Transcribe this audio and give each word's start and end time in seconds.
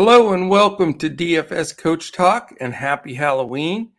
Hello 0.00 0.32
and 0.32 0.48
welcome 0.48 0.96
to 0.98 1.10
DFS 1.10 1.76
Coach 1.76 2.12
Talk 2.12 2.54
and 2.60 2.72
happy 2.72 3.14
Halloween. 3.14 3.90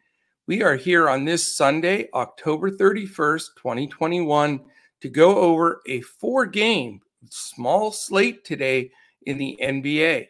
We 0.47 0.64
are 0.64 0.77
here 0.77 1.09
on 1.09 1.25
this 1.25 1.57
Sunday, 1.57 2.07
October 2.14 2.71
31st, 2.71 3.47
2021, 3.57 4.61
to 5.01 5.09
go 5.09 5.36
over 5.36 5.82
a 5.88 6.00
four 6.00 6.46
game 6.46 7.01
small 7.29 7.92
slate 7.92 8.46
today 8.46 8.92
in 9.23 9.37
the 9.37 9.59
NBA. 9.61 10.28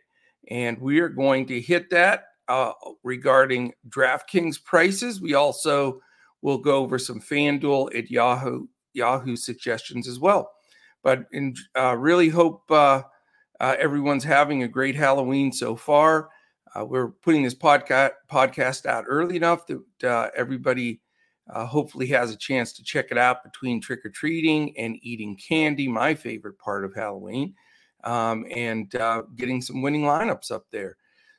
And 0.50 0.82
we 0.82 1.02
are 1.02 1.08
going 1.08 1.46
to 1.46 1.62
hit 1.62 1.92
that 1.92 2.24
uh, 2.48 2.72
regarding 3.04 3.74
DraftKings 3.90 4.64
prices. 4.64 5.22
We 5.22 5.36
also 5.36 6.02
will 6.42 6.58
go 6.58 6.78
over 6.78 6.98
some 6.98 7.22
FanDuel 7.22 7.96
at 7.96 8.10
Yahoo 8.10 8.66
Yahoo 8.94 9.36
suggestions 9.36 10.08
as 10.08 10.18
well. 10.18 10.52
But 11.04 11.26
in, 11.32 11.54
uh, 11.78 11.96
really 11.96 12.30
hope 12.30 12.64
uh, 12.72 13.04
uh, 13.60 13.76
everyone's 13.78 14.24
having 14.24 14.64
a 14.64 14.68
great 14.68 14.96
Halloween 14.96 15.52
so 15.52 15.76
far. 15.76 16.30
Uh, 16.76 16.86
we're 16.86 17.10
putting 17.10 17.44
this 17.44 17.56
podcast 17.56 18.12
podcast 18.32 18.86
out 18.86 19.06
early 19.08 19.36
enough 19.36 19.66
that 19.68 20.10
uh, 20.10 20.30
everybody 20.36 21.02
uh, 21.52 21.66
hopefully 21.66 22.08
has 22.08 22.32
a 22.32 22.38
chance 22.38 22.72
to 22.74 22.84
check 22.84 23.08
it 23.10 23.18
out 23.18 23.44
between 23.44 23.82
trick 23.82 24.06
or 24.06 24.10
treating 24.10 24.78
and 24.78 24.98
eating 25.02 25.36
candy, 25.36 25.88
my 25.88 26.14
favorite 26.14 26.60
part 26.60 26.86
of 26.86 26.94
Halloween, 26.94 27.56
um, 28.04 28.46
and 28.56 28.94
uh, 28.96 29.24
getting 29.36 29.62
some 29.62 29.82
winning 29.82 30.04
lineups 30.04 30.52
up 30.52 30.66
there. 30.72 30.96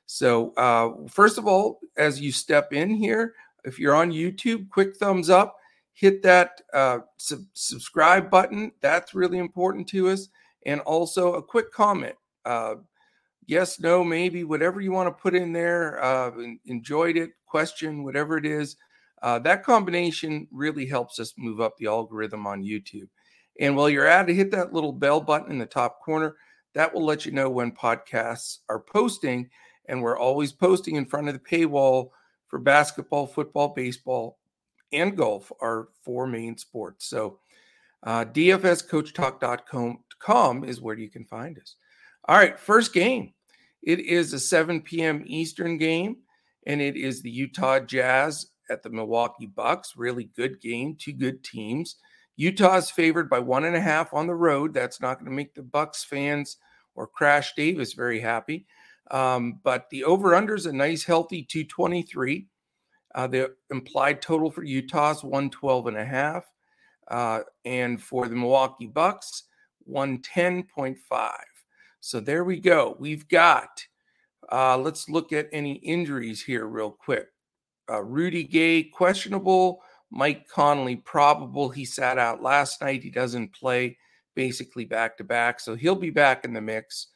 So, 0.06 0.52
uh, 0.54 1.08
first 1.08 1.38
of 1.38 1.46
all, 1.46 1.78
as 1.96 2.20
you 2.20 2.32
step 2.32 2.72
in 2.72 2.90
here, 2.90 3.34
if 3.64 3.78
you're 3.78 3.94
on 3.94 4.10
YouTube, 4.10 4.68
quick 4.68 4.96
thumbs 4.96 5.30
up, 5.30 5.56
hit 5.92 6.22
that 6.22 6.60
sub- 7.18 7.44
subscribe 7.52 8.28
button. 8.28 8.72
That's 8.80 9.14
really 9.14 9.38
important 9.38 9.88
to 9.90 10.08
us 10.08 10.28
and 10.66 10.80
also 10.82 11.34
a 11.34 11.42
quick 11.42 11.72
comment. 11.72 12.14
Uh, 12.44 12.76
yes, 13.46 13.80
no, 13.80 14.04
maybe, 14.04 14.44
whatever 14.44 14.80
you 14.80 14.92
want 14.92 15.06
to 15.08 15.22
put 15.22 15.34
in 15.34 15.52
there. 15.52 16.02
Uh, 16.02 16.30
enjoyed 16.66 17.16
it, 17.16 17.30
question, 17.46 18.04
whatever 18.04 18.36
it 18.36 18.46
is. 18.46 18.76
Uh, 19.22 19.38
that 19.38 19.62
combination 19.62 20.46
really 20.50 20.86
helps 20.86 21.18
us 21.18 21.34
move 21.36 21.60
up 21.60 21.76
the 21.76 21.86
algorithm 21.86 22.46
on 22.46 22.62
YouTube. 22.62 23.08
And 23.58 23.76
while 23.76 23.90
you're 23.90 24.06
at 24.06 24.30
it, 24.30 24.34
hit 24.34 24.50
that 24.52 24.72
little 24.72 24.92
bell 24.92 25.20
button 25.20 25.50
in 25.50 25.58
the 25.58 25.66
top 25.66 26.00
corner. 26.00 26.36
That 26.74 26.94
will 26.94 27.04
let 27.04 27.26
you 27.26 27.32
know 27.32 27.50
when 27.50 27.72
podcasts 27.72 28.58
are 28.68 28.80
posting. 28.80 29.50
And 29.86 30.02
we're 30.02 30.18
always 30.18 30.52
posting 30.52 30.96
in 30.96 31.04
front 31.04 31.28
of 31.28 31.34
the 31.34 31.40
paywall 31.40 32.10
for 32.48 32.58
basketball, 32.58 33.26
football, 33.26 33.68
baseball, 33.74 34.38
and 34.92 35.16
golf, 35.16 35.52
our 35.60 35.88
four 36.02 36.26
main 36.26 36.56
sports. 36.56 37.06
So, 37.06 37.38
uh, 38.04 38.24
DFSCoachTalk.com 38.24 39.98
is 40.64 40.80
where 40.80 40.96
you 40.96 41.10
can 41.10 41.24
find 41.24 41.58
us. 41.58 41.76
All 42.26 42.36
right, 42.36 42.58
first 42.58 42.92
game. 42.92 43.32
It 43.82 44.00
is 44.00 44.32
a 44.32 44.38
7 44.38 44.82
p.m. 44.82 45.22
Eastern 45.26 45.78
game, 45.78 46.18
and 46.66 46.80
it 46.80 46.96
is 46.96 47.22
the 47.22 47.30
Utah 47.30 47.80
Jazz 47.80 48.46
at 48.68 48.82
the 48.82 48.90
Milwaukee 48.90 49.46
Bucks. 49.46 49.94
Really 49.96 50.24
good 50.36 50.60
game, 50.60 50.96
two 50.98 51.12
good 51.12 51.42
teams. 51.42 51.96
Utah 52.36 52.76
is 52.76 52.90
favored 52.90 53.28
by 53.28 53.38
one 53.38 53.64
and 53.64 53.76
a 53.76 53.80
half 53.80 54.14
on 54.14 54.26
the 54.26 54.34
road. 54.34 54.72
That's 54.72 55.00
not 55.00 55.18
going 55.18 55.30
to 55.30 55.36
make 55.36 55.54
the 55.54 55.62
Bucks 55.62 56.04
fans 56.04 56.56
or 56.94 57.06
Crash 57.06 57.54
Davis 57.54 57.94
very 57.94 58.20
happy. 58.20 58.66
Um, 59.10 59.60
but 59.62 59.90
the 59.90 60.04
over/under 60.04 60.54
is 60.54 60.66
a 60.66 60.72
nice, 60.72 61.04
healthy 61.04 61.42
223. 61.42 62.46
Uh, 63.14 63.26
the 63.26 63.54
implied 63.70 64.22
total 64.22 64.50
for 64.50 64.62
Utah 64.62 65.10
is 65.10 65.24
112 65.24 65.88
and 65.88 65.96
a 65.96 66.04
half. 66.04 66.46
Uh, 67.08 67.40
and 67.64 68.00
for 68.00 68.28
the 68.28 68.36
Milwaukee 68.36 68.86
Bucks, 68.86 69.44
110.5. 69.88 71.30
So 72.00 72.20
there 72.20 72.44
we 72.44 72.60
go. 72.60 72.96
We've 72.98 73.28
got, 73.28 73.84
uh, 74.50 74.78
let's 74.78 75.08
look 75.08 75.32
at 75.32 75.48
any 75.52 75.74
injuries 75.74 76.42
here 76.42 76.66
real 76.66 76.90
quick. 76.90 77.28
Uh, 77.90 78.02
Rudy 78.02 78.44
Gay, 78.44 78.84
questionable. 78.84 79.82
Mike 80.10 80.48
Conley, 80.48 80.96
probable. 80.96 81.68
He 81.68 81.84
sat 81.84 82.18
out 82.18 82.42
last 82.42 82.80
night. 82.80 83.02
He 83.02 83.10
doesn't 83.10 83.54
play 83.54 83.96
basically 84.34 84.84
back 84.84 85.16
to 85.18 85.24
back. 85.24 85.60
So 85.60 85.74
he'll 85.74 85.94
be 85.94 86.10
back 86.10 86.44
in 86.44 86.52
the 86.52 86.60
mix. 86.60 87.08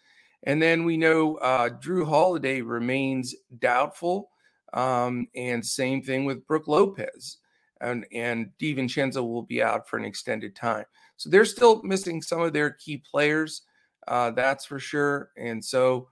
And 0.45 0.61
then 0.61 0.85
we 0.85 0.97
know 0.97 1.37
uh, 1.37 1.71
Jrue 1.71 2.07
Holiday 2.07 2.61
remains 2.61 3.35
doubtful. 3.59 4.31
Um, 4.73 5.29
and 5.35 5.65
same 5.65 6.03
thing 6.03 6.25
with 6.25 6.47
Brook 6.47 6.69
Lopez 6.69 7.39
and 7.85 8.07
and 8.13 8.51
DiVincenzo 8.61 9.17
will 9.17 9.43
be 9.43 9.63
out 9.63 9.89
for 9.89 9.99
an 9.99 10.05
extended 10.05 10.57
time. 10.57 10.85
So 11.17 11.31
they're 11.31 11.45
still 11.45 11.83
missing 11.83 12.23
some 12.23 12.41
of 12.41 12.53
their 12.53 12.71
key 12.71 13.03
players, 13.11 13.63
uh, 14.09 14.31
that's 14.33 14.65
for 14.65 14.79
sure. 14.79 15.31
And 15.37 15.65
so, 15.65 16.09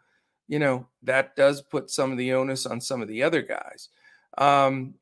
you 0.49 0.59
know, 0.59 0.87
that 1.03 1.37
does 1.37 1.62
put 1.62 1.91
some 1.91 2.12
of 2.12 2.19
the 2.19 2.33
onus 2.33 2.66
on 2.66 2.81
some 2.81 3.03
of 3.03 3.09
the 3.09 3.22
other 3.22 3.43
guys. 3.43 3.88
Um, 4.38 4.94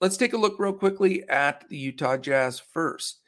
let's 0.00 0.16
take 0.16 0.32
a 0.32 0.38
look 0.38 0.58
real 0.58 0.72
quickly 0.72 1.28
at 1.28 1.68
the 1.68 1.76
Utah 1.76 2.16
Jazz 2.16 2.58
first. 2.58 3.20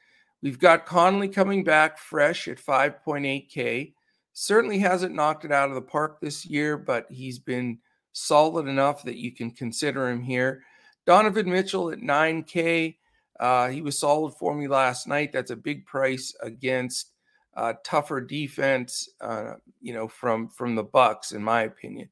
We've 0.43 0.59
got 0.59 0.87
Conley 0.87 1.29
coming 1.29 1.65
back 1.65 1.99
fresh 1.99 2.49
at 2.49 2.59
5.8K. 2.59 3.93
Certainly 4.33 4.79
hasn't 4.79 5.15
knocked 5.15 5.45
it 5.45 5.53
out 5.53 5.69
of 5.69 5.75
the 5.75 5.83
park 5.83 6.21
this 6.21 6.47
year, 6.47 6.79
but 6.79 7.07
he's 7.11 7.39
been 7.39 7.79
solid 8.13 8.67
enough 8.67 9.03
that 9.05 9.19
you 9.19 9.33
can 9.33 9.51
consider 9.51 10.09
him 10.09 10.23
here. 10.23 10.63
Donovan 11.11 11.51
Mitchell 11.51 11.91
at 11.91 11.99
9K. 11.99 12.97
Uh, 13.41 13.69
he 13.69 13.83
was 13.83 13.99
solid 13.99 14.33
for 14.35 14.55
me 14.55 14.69
last 14.69 15.09
night. 15.09 15.33
That's 15.33 15.51
a 15.51 15.57
big 15.57 15.85
price 15.85 16.33
against 16.41 17.11
uh, 17.57 17.73
tougher 17.85 18.21
defense, 18.21 19.09
uh, 19.21 19.55
you 19.81 19.93
know, 19.93 20.07
from 20.07 20.51
from 20.51 20.77
the 20.77 20.85
Bucks, 20.85 21.33
in 21.33 21.43
my 21.43 21.63
opinion. 21.63 22.11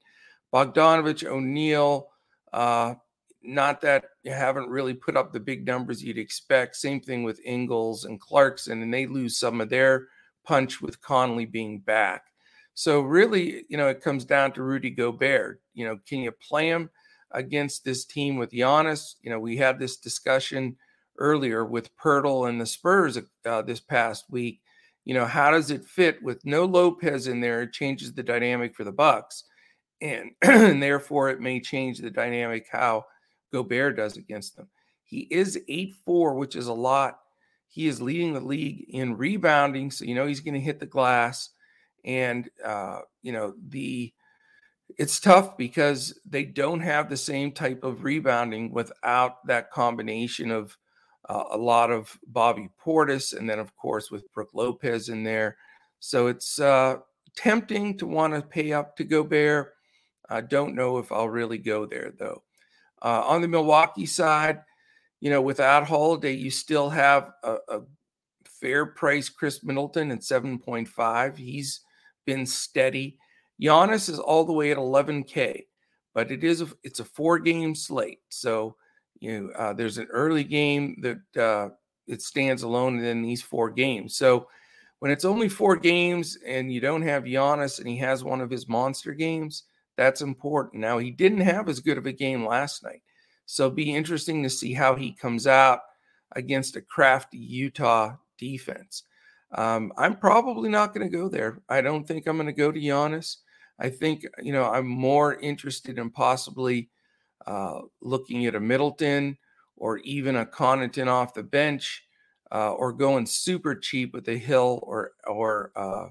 Bogdanovich, 0.52 1.24
O'Neale, 1.24 2.08
uh, 2.52 2.94
not 3.40 3.80
that 3.82 4.06
you 4.24 4.32
haven't 4.32 4.68
really 4.68 4.94
put 4.94 5.16
up 5.16 5.32
the 5.32 5.38
big 5.38 5.64
numbers 5.64 6.02
you'd 6.02 6.18
expect. 6.18 6.74
Same 6.74 7.00
thing 7.00 7.22
with 7.22 7.40
Ingles 7.44 8.04
and 8.04 8.20
Clarkson, 8.20 8.82
and 8.82 8.92
they 8.92 9.06
lose 9.06 9.38
some 9.38 9.60
of 9.60 9.68
their 9.68 10.08
punch 10.44 10.82
with 10.82 11.00
Conley 11.00 11.46
being 11.46 11.78
back. 11.78 12.24
So 12.74 13.02
really, 13.02 13.64
you 13.68 13.76
know, 13.76 13.86
it 13.86 14.02
comes 14.02 14.24
down 14.24 14.50
to 14.54 14.64
Rudy 14.64 14.90
Gobert. 14.90 15.60
You 15.72 15.86
know, 15.86 16.00
can 16.04 16.18
you 16.18 16.32
play 16.32 16.66
him? 16.66 16.90
Against 17.32 17.84
this 17.84 18.04
team 18.04 18.36
with 18.36 18.50
Giannis. 18.50 19.14
You 19.22 19.30
know, 19.30 19.40
we 19.40 19.56
had 19.56 19.78
this 19.78 19.96
discussion 19.96 20.76
earlier 21.18 21.64
with 21.64 21.94
Poeltl 21.96 22.48
and 22.48 22.60
the 22.60 22.66
Spurs 22.66 23.18
uh, 23.44 23.62
this 23.62 23.80
past 23.80 24.24
week. 24.30 24.60
You 25.04 25.14
know, 25.14 25.26
how 25.26 25.50
does 25.50 25.70
it 25.70 25.84
fit 25.84 26.22
with 26.22 26.44
no 26.44 26.64
Lopez 26.64 27.26
in 27.26 27.40
there? 27.40 27.62
It 27.62 27.72
changes 27.72 28.12
the 28.12 28.22
dynamic 28.22 28.74
for 28.74 28.84
the 28.84 28.92
Bucks, 28.92 29.44
and, 30.00 30.30
and 30.42 30.82
therefore 30.82 31.30
it 31.30 31.40
may 31.40 31.60
change 31.60 31.98
the 31.98 32.10
dynamic 32.10 32.66
how 32.70 33.06
Gobert 33.52 33.96
does 33.96 34.16
against 34.16 34.56
them. 34.56 34.68
He 35.04 35.26
is 35.30 35.58
eight 35.68 35.94
four, 36.04 36.34
which 36.34 36.54
is 36.54 36.66
a 36.66 36.74
lot. 36.74 37.20
He 37.68 37.86
is 37.86 38.02
leading 38.02 38.34
the 38.34 38.40
league 38.40 38.84
in 38.90 39.16
rebounding, 39.16 39.90
so 39.90 40.04
you 40.04 40.14
know 40.14 40.26
he's 40.26 40.40
going 40.40 40.54
to 40.54 40.60
hit 40.60 40.80
the 40.80 40.86
glass. 40.86 41.50
And 42.04 42.48
uh, 42.64 43.00
you 43.22 43.32
know 43.32 43.54
the 43.68 44.12
it's 44.98 45.20
tough 45.20 45.56
because 45.56 46.18
they 46.28 46.44
don't 46.44 46.80
have 46.80 47.08
the 47.08 47.16
same 47.16 47.52
type 47.52 47.84
of 47.84 48.02
rebounding 48.02 48.72
without 48.72 49.46
that 49.46 49.70
combination 49.70 50.50
of 50.50 50.76
uh, 51.28 51.44
a 51.52 51.56
lot 51.56 51.90
of 51.90 52.18
Bobby 52.26 52.68
Portis 52.84 53.36
and 53.36 53.48
then 53.48 53.60
of 53.60 53.74
course 53.76 54.10
with 54.10 54.30
Brook 54.32 54.50
Lopez 54.54 55.08
in 55.08 55.22
there. 55.22 55.56
So 56.00 56.26
it's 56.26 56.58
uh, 56.58 56.96
tempting 57.36 57.96
to 57.98 58.06
want 58.06 58.34
to 58.34 58.42
pay 58.42 58.72
up 58.72 58.96
to 58.96 59.04
Gobert. 59.04 59.74
I 60.28 60.40
don't 60.40 60.74
know 60.74 60.98
if 60.98 61.12
I'll 61.12 61.28
really 61.28 61.58
go 61.58 61.86
there 61.86 62.12
though. 62.18 62.42
Uh, 63.00 63.22
on 63.24 63.40
the 63.40 63.48
Milwaukee 63.48 64.06
side, 64.06 64.62
you 65.20 65.30
know, 65.30 65.40
without 65.40 65.86
Holiday, 65.86 66.32
you 66.32 66.50
still 66.50 66.90
have 66.90 67.30
a, 67.44 67.56
a 67.68 67.80
fair 68.44 68.86
price 68.86 69.28
Khris 69.28 69.62
Middleton 69.62 70.10
at 70.10 70.20
7.5. 70.20 71.36
He's 71.36 71.80
been 72.26 72.46
steady. 72.46 73.18
Giannis 73.60 74.08
is 74.08 74.18
all 74.18 74.44
the 74.44 74.52
way 74.52 74.70
at 74.70 74.76
11K, 74.76 75.64
but 76.14 76.30
it 76.30 76.44
is 76.44 76.60
a, 76.62 76.68
it's 76.82 77.00
a 77.00 77.04
four 77.04 77.38
game 77.38 77.74
slate. 77.74 78.20
So 78.28 78.76
you 79.20 79.40
know, 79.40 79.50
uh, 79.52 79.72
there's 79.72 79.98
an 79.98 80.08
early 80.10 80.44
game 80.44 81.02
that 81.02 81.42
uh, 81.42 81.70
it 82.06 82.22
stands 82.22 82.62
alone 82.62 83.02
in 83.02 83.22
these 83.22 83.42
four 83.42 83.70
games. 83.70 84.16
So 84.16 84.48
when 85.00 85.10
it's 85.10 85.24
only 85.24 85.48
four 85.48 85.76
games 85.76 86.38
and 86.46 86.72
you 86.72 86.80
don't 86.80 87.02
have 87.02 87.24
Giannis 87.24 87.78
and 87.78 87.88
he 87.88 87.96
has 87.98 88.24
one 88.24 88.40
of 88.40 88.50
his 88.50 88.68
monster 88.68 89.12
games, 89.12 89.64
that's 89.96 90.22
important. 90.22 90.80
Now 90.80 90.98
he 90.98 91.10
didn't 91.10 91.40
have 91.40 91.68
as 91.68 91.80
good 91.80 91.98
of 91.98 92.06
a 92.06 92.12
game 92.12 92.46
last 92.46 92.84
night, 92.84 93.02
so 93.46 93.68
be 93.70 93.94
interesting 93.94 94.42
to 94.42 94.50
see 94.50 94.72
how 94.72 94.94
he 94.94 95.12
comes 95.12 95.46
out 95.46 95.80
against 96.36 96.76
a 96.76 96.80
crafty 96.80 97.38
Utah 97.38 98.14
defense. 98.38 99.02
Um, 99.52 99.92
I'm 99.96 100.16
probably 100.16 100.68
not 100.68 100.94
going 100.94 101.10
to 101.10 101.16
go 101.16 101.28
there. 101.28 101.62
I 101.68 101.80
don't 101.80 102.06
think 102.06 102.26
I'm 102.26 102.36
going 102.36 102.46
to 102.46 102.52
go 102.52 102.70
to 102.70 102.78
Giannis. 102.78 103.36
I 103.78 103.90
think 103.90 104.24
you 104.42 104.52
know 104.52 104.64
I'm 104.64 104.86
more 104.86 105.36
interested 105.36 105.98
in 105.98 106.10
possibly 106.10 106.90
uh, 107.46 107.80
looking 108.00 108.46
at 108.46 108.54
a 108.54 108.60
Middleton 108.60 109.38
or 109.76 109.98
even 109.98 110.36
a 110.36 110.46
Connaughton 110.46 111.06
off 111.06 111.34
the 111.34 111.42
bench, 111.42 112.02
uh, 112.52 112.72
or 112.72 112.92
going 112.92 113.26
super 113.26 113.74
cheap 113.74 114.12
with 114.12 114.28
a 114.28 114.36
Hill 114.36 114.80
or 114.82 115.12
or 115.26 115.72
uh, 115.76 116.08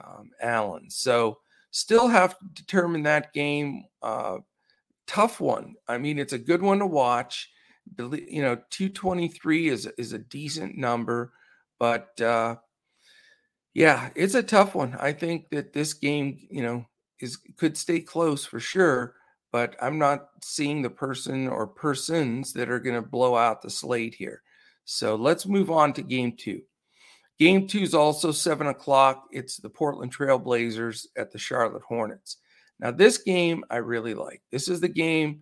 um, 0.00 0.30
Allen. 0.40 0.90
So 0.90 1.38
Still 1.74 2.06
have 2.06 2.38
to 2.38 2.44
determine 2.52 3.02
that 3.02 3.32
game. 3.32 3.82
Uh, 4.00 4.36
tough 5.08 5.40
one. 5.40 5.74
I 5.88 5.98
mean, 5.98 6.20
it's 6.20 6.32
a 6.32 6.38
good 6.38 6.62
one 6.62 6.78
to 6.78 6.86
watch. 6.86 7.50
You 7.98 8.42
know, 8.42 8.54
223 8.70 9.70
is 9.70 9.86
is 9.98 10.12
a 10.12 10.20
decent 10.20 10.76
number, 10.76 11.32
but 11.80 12.20
uh, 12.20 12.58
yeah, 13.74 14.10
it's 14.14 14.34
a 14.34 14.42
tough 14.42 14.74
one. 14.74 14.96
I 15.00 15.12
think 15.12 15.50
that 15.50 15.72
this 15.72 15.94
game, 15.94 16.38
you 16.50 16.62
know, 16.62 16.86
is 17.20 17.38
could 17.56 17.76
stay 17.76 18.00
close 18.00 18.44
for 18.44 18.60
sure, 18.60 19.14
but 19.52 19.76
I'm 19.82 19.98
not 19.98 20.28
seeing 20.42 20.82
the 20.82 20.90
person 20.90 21.48
or 21.48 21.66
persons 21.66 22.52
that 22.54 22.70
are 22.70 22.80
going 22.80 22.96
to 22.96 23.08
blow 23.08 23.36
out 23.36 23.62
the 23.62 23.70
slate 23.70 24.14
here. 24.14 24.42
So 24.84 25.16
let's 25.16 25.46
move 25.46 25.70
on 25.70 25.92
to 25.94 26.02
game 26.02 26.34
two. 26.36 26.62
Game 27.38 27.66
two 27.66 27.80
is 27.80 27.94
also 27.94 28.30
seven 28.30 28.68
o'clock. 28.68 29.24
It's 29.32 29.56
the 29.56 29.70
Portland 29.70 30.16
Trailblazers 30.16 31.06
at 31.16 31.32
the 31.32 31.38
Charlotte 31.38 31.82
Hornets. 31.82 32.36
Now, 32.78 32.90
this 32.92 33.18
game 33.18 33.64
I 33.70 33.76
really 33.76 34.14
like. 34.14 34.42
This 34.52 34.68
is 34.68 34.80
the 34.80 34.88
game 34.88 35.40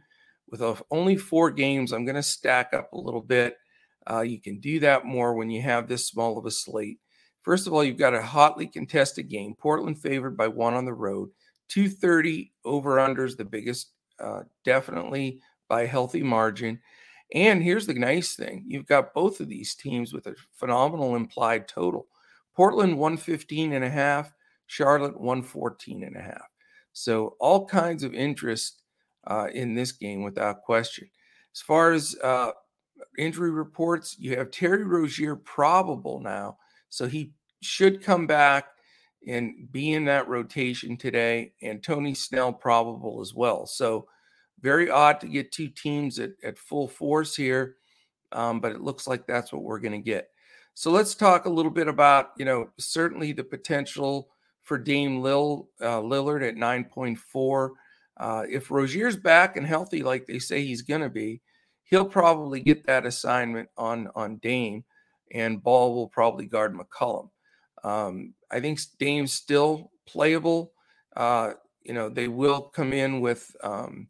with 0.49 0.63
only 0.91 1.17
four 1.17 1.51
games. 1.51 1.93
I'm 1.93 2.05
going 2.05 2.17
to 2.17 2.23
stack 2.23 2.73
up 2.73 2.93
a 2.93 2.99
little 2.99 3.21
bit. 3.23 3.57
Uh, 4.11 4.21
you 4.21 4.41
can 4.41 4.61
do 4.61 4.81
that 4.81 5.05
more 5.05 5.35
when 5.35 5.51
you 5.51 5.63
have 5.63 5.87
this 5.87 6.07
small 6.07 6.39
of 6.39 6.47
a 6.47 6.51
slate. 6.51 6.99
First 7.43 7.67
of 7.67 7.73
all, 7.73 7.85
you've 7.85 7.99
got 7.99 8.15
a 8.15 8.23
hotly 8.23 8.67
contested 8.67 9.29
game. 9.29 9.55
Portland 9.55 10.01
favored 10.01 10.37
by 10.37 10.49
one 10.49 10.75
on 10.75 10.85
the 10.85 10.95
road. 10.95 11.31
230 11.69 12.53
over 12.65 12.97
unders, 12.97 13.37
the 13.37 13.45
biggest, 13.45 13.91
uh, 14.21 14.43
definitely 14.65 15.41
by 15.69 15.83
a 15.83 15.87
healthy 15.87 16.23
margin. 16.23 16.79
And 17.35 17.63
here's 17.63 17.87
the 17.87 17.95
nice 17.95 18.37
thing 18.37 18.65
you've 18.67 18.87
got 18.87 19.15
both 19.15 19.41
of 19.41 19.49
these 19.49 19.75
teams 19.75 20.13
with 20.13 20.27
a 20.27 20.35
phenomenal 20.53 21.17
implied 21.17 21.67
total. 21.67 22.07
Portland 22.55 22.99
115 22.99 23.73
and 23.73 23.85
a 23.85 23.91
half, 23.91 24.33
Charlotte 24.67 25.19
114 25.19 26.05
and 26.05 26.17
a 26.17 26.21
half. 26.21 26.49
So 26.93 27.37
all 27.41 27.67
kinds 27.67 28.03
of 28.03 28.15
interest 28.15 28.83
uh, 29.27 29.49
in 29.55 29.75
this 29.75 29.93
game 29.93 30.23
without 30.23 30.63
question. 30.63 31.09
As 31.55 31.61
far 31.61 31.93
as 31.93 32.17
uh, 32.23 32.53
injury 33.19 33.51
reports, 33.51 34.17
you 34.19 34.37
have 34.37 34.51
Terry 34.51 34.85
Rozier 34.85 35.37
probable 35.37 36.21
now. 36.21 36.59
So 36.93 37.07
he 37.07 37.33
should 37.63 38.03
come 38.03 38.27
back 38.27 38.67
and 39.27 39.67
be 39.73 39.93
in 39.93 40.05
that 40.05 40.29
rotation 40.29 40.99
today, 40.99 41.55
and 41.63 41.83
Tony 41.83 42.13
Snell 42.13 42.53
probable 42.53 43.23
as 43.23 43.33
well. 43.33 43.65
So 43.65 44.07
very 44.61 44.91
odd 44.91 45.19
to 45.21 45.27
get 45.27 45.53
two 45.53 45.69
teams 45.69 46.19
at, 46.19 46.33
at 46.45 46.59
full 46.59 46.87
force 46.87 47.35
here, 47.35 47.77
um, 48.33 48.61
but 48.61 48.73
it 48.73 48.83
looks 48.83 49.07
like 49.07 49.27
that's 49.27 49.55
what 49.55 49.63
we're 49.63 49.79
going 49.79 49.93
to 49.93 49.99
get. 50.11 50.29
So 50.75 50.91
let's 50.91 51.15
talk 51.15 51.47
a 51.47 51.51
little 51.51 51.71
bit 51.71 51.89
about, 51.89 52.33
you 52.37 52.45
know, 52.45 52.69
certainly 52.79 53.33
the 53.33 53.45
potential 53.45 54.29
for 54.61 54.77
Dame 54.77 55.23
Lil, 55.23 55.71
uh, 55.81 56.01
Lillard 56.01 56.47
at 56.47 56.57
9.4. 56.57 57.71
Uh, 58.19 58.45
if 58.51 58.69
Rozier's 58.69 59.17
back 59.17 59.57
and 59.57 59.67
healthy, 59.67 60.03
like 60.03 60.27
they 60.27 60.39
say 60.39 60.63
he's 60.63 60.83
going 60.83 61.01
to 61.01 61.09
be, 61.09 61.41
he'll 61.85 62.05
probably 62.05 62.61
get 62.61 62.87
that 62.87 63.07
assignment 63.07 63.71
on 63.79 64.09
on 64.15 64.37
Dame, 64.37 64.85
and 65.33 65.63
Ball 65.63 65.95
will 65.95 66.09
probably 66.09 66.47
guard 66.47 66.75
McCollum. 66.75 67.31
Um, 67.85 68.35
I 68.51 68.61
think 68.61 68.79
Dame's 68.99 69.33
still 69.33 69.91
playable. 70.07 70.73
Uh, 71.17 71.53
you 71.83 71.95
know, 71.95 72.09
they 72.09 72.29
will 72.29 72.61
come 72.61 72.93
in 72.93 73.21
with 73.21 73.55
um, 73.65 74.09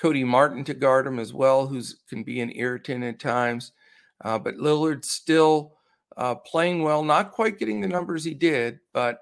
Cody 0.00 0.24
Martin 0.24 0.64
to 0.64 0.74
guard 0.74 1.06
him 1.06 1.18
as 1.18 1.32
well, 1.32 1.66
who 1.66 1.82
can 2.08 2.22
be 2.22 2.40
an 2.40 2.52
irritant 2.54 3.04
at 3.04 3.18
times. 3.18 3.72
Uh, 4.24 4.38
but 4.38 4.56
Lillard 4.56 5.04
still 5.04 5.74
uh, 6.16 6.34
playing 6.34 6.82
well, 6.82 7.02
not 7.02 7.32
quite 7.32 7.58
getting 7.58 7.80
the 7.80 7.88
numbers 7.88 8.24
he 8.24 8.34
did, 8.34 8.80
but 8.92 9.20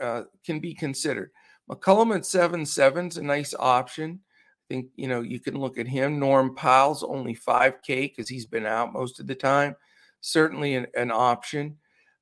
uh, 0.00 0.22
can 0.44 0.58
be 0.58 0.74
considered. 0.74 1.30
McCollum 1.70 2.16
at 2.16 2.26
seven 2.26 2.66
seven's 2.66 3.16
a 3.16 3.22
nice 3.22 3.54
option. 3.58 4.20
I 4.68 4.74
think 4.74 4.86
you 4.96 5.08
know 5.08 5.20
you 5.20 5.38
can 5.40 5.58
look 5.58 5.78
at 5.78 5.86
him. 5.86 6.18
Norm 6.18 6.54
Powell's 6.56 7.04
only 7.04 7.34
five 7.34 7.82
K 7.82 8.08
because 8.08 8.28
he's 8.28 8.46
been 8.46 8.66
out 8.66 8.92
most 8.92 9.20
of 9.20 9.26
the 9.26 9.34
time. 9.34 9.76
Certainly 10.20 10.74
an, 10.74 10.86
an 10.96 11.10
option. 11.10 11.76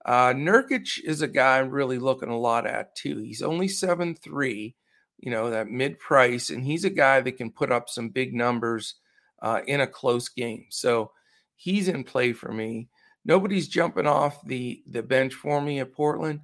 Uh, 0.04 0.32
Nurkic 0.32 1.00
is 1.04 1.22
a 1.22 1.28
guy 1.28 1.58
I'm 1.58 1.70
really 1.70 1.98
looking 1.98 2.30
a 2.30 2.38
lot 2.38 2.66
at 2.66 2.94
too. 2.94 3.18
He's 3.18 3.42
only 3.42 3.68
seven 3.68 4.14
three 4.14 4.76
you 5.18 5.30
know, 5.30 5.50
that 5.50 5.68
mid 5.68 5.98
price. 5.98 6.50
And 6.50 6.64
he's 6.64 6.84
a 6.84 6.90
guy 6.90 7.20
that 7.20 7.36
can 7.36 7.50
put 7.50 7.72
up 7.72 7.88
some 7.88 8.08
big 8.08 8.34
numbers 8.34 8.94
uh, 9.42 9.60
in 9.66 9.80
a 9.80 9.86
close 9.86 10.28
game. 10.28 10.66
So 10.70 11.12
he's 11.56 11.88
in 11.88 12.04
play 12.04 12.32
for 12.32 12.52
me. 12.52 12.88
Nobody's 13.24 13.68
jumping 13.68 14.06
off 14.06 14.44
the, 14.46 14.82
the 14.88 15.02
bench 15.02 15.34
for 15.34 15.60
me 15.60 15.80
at 15.80 15.92
Portland. 15.92 16.40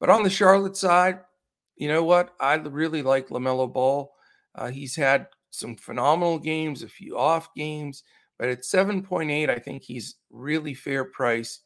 But 0.00 0.10
on 0.10 0.22
the 0.22 0.30
Charlotte 0.30 0.76
side, 0.76 1.20
you 1.76 1.88
know 1.88 2.04
what? 2.04 2.34
I 2.40 2.54
really 2.56 3.02
like 3.02 3.28
LaMelo 3.28 3.72
Ball. 3.72 4.12
Uh, 4.54 4.68
he's 4.68 4.96
had 4.96 5.28
some 5.50 5.76
phenomenal 5.76 6.38
games, 6.38 6.82
a 6.82 6.88
few 6.88 7.16
off 7.16 7.54
games, 7.54 8.02
but 8.38 8.48
at 8.48 8.62
7.8, 8.62 9.48
I 9.48 9.58
think 9.58 9.82
he's 9.82 10.16
really 10.30 10.74
fair 10.74 11.04
priced. 11.04 11.62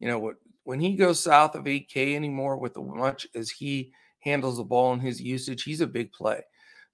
You 0.00 0.08
know, 0.08 0.32
when 0.64 0.80
he 0.80 0.96
goes 0.96 1.20
south 1.20 1.54
of 1.54 1.64
8K 1.64 2.14
anymore 2.14 2.56
with 2.56 2.76
as 2.76 2.84
much 2.84 3.26
as 3.34 3.50
he 3.50 3.92
handles 4.20 4.56
the 4.56 4.64
ball 4.64 4.92
and 4.92 5.02
his 5.02 5.20
usage, 5.20 5.62
he's 5.62 5.80
a 5.80 5.86
big 5.86 6.12
play. 6.12 6.40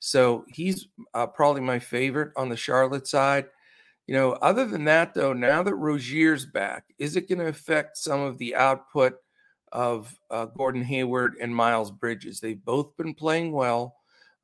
So 0.00 0.44
he's 0.48 0.88
uh, 1.14 1.26
probably 1.26 1.60
my 1.60 1.78
favorite 1.78 2.32
on 2.36 2.48
the 2.48 2.56
Charlotte 2.56 3.06
side. 3.06 3.46
You 4.06 4.14
know, 4.14 4.32
other 4.32 4.66
than 4.66 4.84
that, 4.86 5.14
though, 5.14 5.32
now 5.32 5.62
that 5.62 5.74
Rozier's 5.74 6.44
back, 6.44 6.84
is 6.98 7.14
it 7.14 7.28
going 7.28 7.38
to 7.38 7.46
affect 7.46 7.96
some 7.96 8.20
of 8.20 8.38
the 8.38 8.56
output 8.56 9.14
of 9.70 10.12
uh, 10.30 10.46
Gordon 10.46 10.82
Hayward 10.82 11.36
and 11.40 11.54
Miles 11.54 11.92
Bridges? 11.92 12.40
They've 12.40 12.64
both 12.64 12.96
been 12.96 13.14
playing 13.14 13.52
well. 13.52 13.94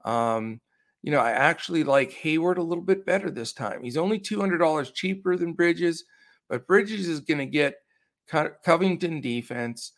Um, 0.04 0.60
you 1.02 1.12
know, 1.12 1.20
I 1.20 1.30
actually 1.30 1.84
like 1.84 2.12
Hayward 2.12 2.58
a 2.58 2.62
little 2.62 2.84
bit 2.84 3.06
better 3.06 3.30
this 3.30 3.52
time. 3.52 3.82
He's 3.82 3.96
only 3.96 4.18
$200 4.18 4.94
cheaper 4.94 5.36
than 5.36 5.52
Bridges, 5.52 6.04
but 6.48 6.66
Bridges 6.66 7.08
is 7.08 7.20
going 7.20 7.38
to 7.38 7.46
get 7.46 7.76
Covington 8.64 9.20
defense. 9.20 9.92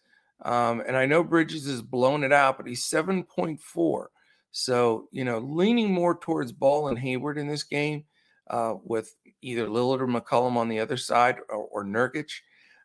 Um, 0.44 0.82
and 0.86 0.96
I 0.96 1.06
know 1.06 1.24
Bridges 1.24 1.66
has 1.66 1.82
blown 1.82 2.24
it 2.24 2.32
out, 2.32 2.58
but 2.58 2.66
he's 2.66 2.84
7.4. 2.84 4.06
So, 4.50 5.08
you 5.12 5.24
know, 5.24 5.38
leaning 5.38 5.92
more 5.92 6.18
towards 6.18 6.52
Ball 6.52 6.88
and 6.88 6.98
Hayward 6.98 7.38
in 7.38 7.48
this 7.48 7.62
game 7.62 8.04
uh, 8.50 8.74
with 8.84 9.14
either 9.42 9.66
Lillard 9.66 10.00
or 10.00 10.06
McCollum 10.06 10.56
on 10.56 10.68
the 10.68 10.80
other 10.80 10.96
side 10.96 11.36
or, 11.48 11.56
or 11.56 11.84
Nurkic. 11.84 12.30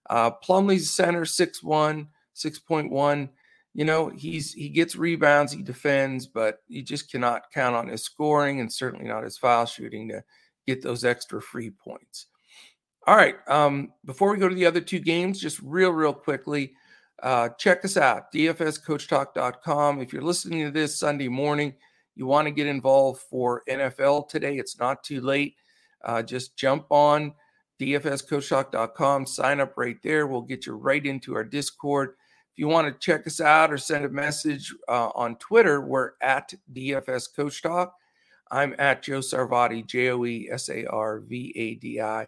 Uh, 0.10 0.32
Plumlee's 0.32 0.92
center, 0.92 1.24
6'1, 1.24 2.08
6.1. 2.36 3.30
You 3.74 3.86
know, 3.86 4.10
he's 4.10 4.54
he 4.54 4.70
gets 4.70 4.96
rebounds, 4.96 5.52
he 5.52 5.64
defends, 5.64 6.28
but 6.28 6.60
you 6.68 6.84
just 6.84 7.12
cannot 7.12 7.52
count 7.52 7.76
on 7.76 7.88
his 7.88 8.04
scoring 8.04 8.60
and 8.60 8.72
certainly 8.72 9.08
not 9.08 9.24
his 9.24 9.38
foul 9.38 9.66
shooting 9.66 10.10
to 10.10 10.24
get 10.68 10.82
those 10.82 11.04
extra 11.04 11.42
free 11.42 11.72
points. 11.72 12.28
All 13.06 13.16
right. 13.16 13.36
Um, 13.48 13.92
before 14.06 14.32
we 14.32 14.38
go 14.38 14.48
to 14.48 14.56
the 14.56 14.66
other 14.66 14.80
two 14.80 15.00
games, 15.00 15.42
just 15.42 15.60
real, 15.62 15.92
real 15.92 16.14
quickly, 16.14 16.74
uh, 17.22 17.50
check 17.58 17.84
us 17.84 17.98
out, 17.98 18.32
dfscoachtalk.com. 18.32 20.02
If 20.02 20.14
you're 20.14 20.22
listening 20.22 20.66
to 20.66 20.72
this 20.72 21.00
Sunday 21.00 21.28
morning, 21.28 21.74
you 22.16 22.26
want 22.28 22.48
to 22.48 22.52
get 22.52 22.68
involved 22.68 23.22
for 23.30 23.64
NFL 23.68 24.30
today, 24.30 24.58
it's 24.58 24.80
not 24.80 25.04
too 25.04 25.20
late. 25.20 25.56
Uh, 26.06 26.22
just 26.22 26.56
jump 26.56 26.86
on 26.90 27.34
dfscoachtalk.com, 27.82 29.26
sign 29.26 29.60
up 29.60 29.74
right 29.78 29.98
there. 30.04 30.28
We'll 30.28 30.42
get 30.42 30.66
you 30.66 30.74
right 30.74 31.06
into 31.06 31.36
our 31.36 31.44
Discord. 31.44 32.16
If 32.54 32.60
you 32.60 32.68
want 32.68 32.88
to 32.88 33.00
check 33.00 33.26
us 33.26 33.42
out 33.42 33.74
or 33.74 33.80
send 33.80 34.06
a 34.06 34.10
message 34.10 34.72
uh, 34.88 35.10
on 35.16 35.38
Twitter, 35.38 35.82
we're 35.82 36.12
at 36.22 36.54
DFS 36.72 37.36
Coach 37.36 37.64
Talk. 37.64 37.96
I'm 38.52 38.76
at 38.78 39.02
Joe 39.02 39.22
Sarvadi, 39.22 39.84
J 39.88 40.10
O 40.10 40.24
E 40.24 40.50
S 40.52 40.70
A 40.70 40.86
R 40.86 41.22
V 41.22 41.52
A 41.56 41.74
D 41.74 42.00
I. 42.00 42.28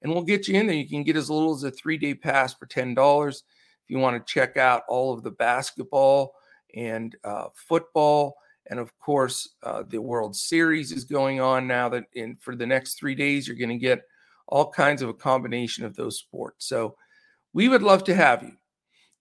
And 0.00 0.10
we'll 0.10 0.22
get 0.22 0.48
you 0.48 0.58
in 0.58 0.66
there. 0.66 0.76
You 0.76 0.88
can 0.88 1.02
get 1.02 1.14
as 1.14 1.28
little 1.28 1.54
as 1.54 1.62
a 1.62 1.70
three 1.70 1.98
day 1.98 2.14
pass 2.14 2.54
for 2.54 2.64
$10. 2.64 3.28
If 3.28 3.42
you 3.88 3.98
want 3.98 4.16
to 4.16 4.32
check 4.32 4.56
out 4.56 4.84
all 4.88 5.12
of 5.12 5.22
the 5.22 5.32
basketball 5.32 6.32
and 6.74 7.14
uh, 7.22 7.48
football, 7.54 8.36
and 8.70 8.80
of 8.80 8.98
course, 8.98 9.56
uh, 9.62 9.82
the 9.86 10.00
World 10.00 10.34
Series 10.34 10.90
is 10.90 11.04
going 11.04 11.38
on 11.38 11.66
now. 11.66 11.90
That 11.90 12.04
in 12.14 12.36
for 12.40 12.56
the 12.56 12.66
next 12.66 12.94
three 12.94 13.14
days, 13.14 13.46
you're 13.46 13.58
going 13.58 13.68
to 13.68 13.76
get 13.76 14.00
all 14.48 14.70
kinds 14.70 15.02
of 15.02 15.10
a 15.10 15.14
combination 15.14 15.84
of 15.84 15.94
those 15.96 16.18
sports. 16.18 16.64
So 16.66 16.96
we 17.52 17.68
would 17.68 17.82
love 17.82 18.04
to 18.04 18.14
have 18.14 18.42
you. 18.42 18.52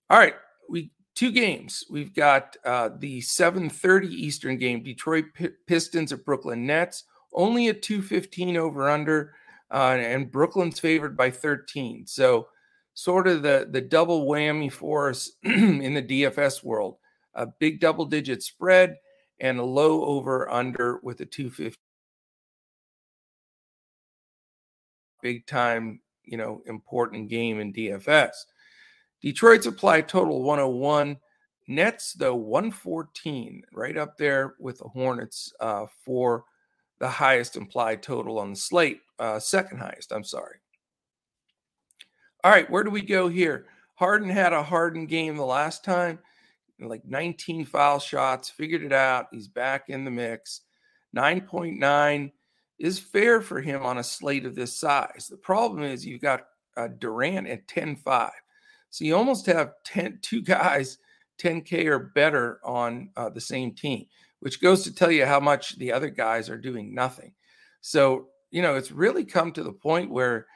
All 0.09 0.17
right, 0.17 0.35
we 0.69 0.91
two 1.15 1.31
games. 1.31 1.83
We've 1.89 2.13
got 2.13 2.55
uh, 2.65 2.89
the 2.97 3.21
7:30 3.21 4.09
Eastern 4.09 4.57
game, 4.57 4.83
Detroit 4.83 5.25
P- 5.33 5.49
Pistons 5.67 6.11
at 6.11 6.25
Brooklyn 6.25 6.65
Nets, 6.65 7.05
only 7.33 7.69
a 7.69 7.73
215 7.73 8.57
over 8.57 8.89
under, 8.89 9.33
uh, 9.71 9.97
and 9.99 10.31
Brooklyn's 10.31 10.79
favored 10.79 11.17
by 11.17 11.31
13. 11.31 12.05
So 12.07 12.47
sort 12.93 13.27
of 13.27 13.41
the 13.43 13.67
the 13.71 13.81
double 13.81 14.27
whammy 14.27 14.71
for 14.71 15.09
us 15.09 15.31
in 15.43 15.93
the 15.93 16.03
DFS 16.03 16.63
world. 16.63 16.97
A 17.33 17.47
big 17.47 17.79
double 17.79 18.05
digit 18.05 18.43
spread 18.43 18.95
and 19.39 19.59
a 19.59 19.63
low 19.63 20.05
over 20.05 20.49
under 20.49 20.99
with 21.03 21.19
a 21.19 21.25
250 21.25 21.77
big 25.21 25.47
time, 25.47 25.99
you 26.23 26.37
know, 26.37 26.61
important 26.67 27.29
game 27.29 27.59
in 27.59 27.73
DFS. 27.73 28.31
Detroit's 29.25 29.65
applied 29.65 30.07
total 30.07 30.43
101. 30.43 31.17
Nets, 31.67 32.13
though, 32.13 32.35
114, 32.35 33.63
right 33.73 33.97
up 33.97 34.17
there 34.17 34.53
with 34.59 34.77
the 34.77 34.87
Hornets 34.87 35.51
uh, 35.59 35.87
for 36.05 36.43
the 36.99 37.09
highest 37.09 37.55
implied 37.55 38.03
total 38.03 38.37
on 38.37 38.51
the 38.51 38.55
slate, 38.55 39.01
uh, 39.17 39.39
second 39.39 39.79
highest, 39.79 40.11
I'm 40.11 40.23
sorry. 40.23 40.57
All 42.43 42.51
right, 42.51 42.69
where 42.69 42.83
do 42.83 42.91
we 42.91 43.01
go 43.01 43.27
here? 43.27 43.65
Harden 43.95 44.29
had 44.29 44.53
a 44.53 44.61
Harden 44.61 45.07
game 45.07 45.37
the 45.37 45.43
last 45.43 45.83
time, 45.83 46.19
like 46.79 47.03
19 47.03 47.65
foul 47.65 47.97
shots, 47.97 48.51
figured 48.51 48.83
it 48.83 48.93
out. 48.93 49.25
He's 49.31 49.47
back 49.47 49.89
in 49.89 50.05
the 50.05 50.11
mix. 50.11 50.61
9.9 51.17 52.31
is 52.77 52.99
fair 52.99 53.41
for 53.41 53.59
him 53.59 53.81
on 53.81 53.97
a 53.97 54.03
slate 54.03 54.45
of 54.45 54.53
this 54.53 54.77
size. 54.77 55.27
The 55.31 55.37
problem 55.37 55.81
is 55.81 56.05
you've 56.05 56.21
got 56.21 56.45
uh, 56.77 56.89
Durant 56.99 57.47
at 57.47 57.67
10 57.67 57.95
5. 57.95 58.31
So 58.95 59.03
you 59.03 59.13
almost 59.13 59.45
have 59.47 59.73
10, 59.83 60.19
two 60.21 60.41
guys 60.41 60.99
10K 61.43 61.85
or 61.87 61.99
better 62.15 62.61
on 62.63 63.09
uh, 63.17 63.27
the 63.27 63.41
same 63.41 63.73
team, 63.73 64.05
which 64.39 64.61
goes 64.61 64.85
to 64.85 64.95
tell 64.95 65.11
you 65.11 65.25
how 65.25 65.41
much 65.41 65.77
the 65.77 65.91
other 65.91 66.09
guys 66.09 66.49
are 66.49 66.57
doing 66.57 66.95
nothing. 66.95 67.33
So, 67.81 68.27
you 68.51 68.61
know, 68.61 68.75
it's 68.75 68.93
really 68.93 69.25
come 69.25 69.51
to 69.51 69.63
the 69.63 69.73
point 69.73 70.09
where 70.09 70.47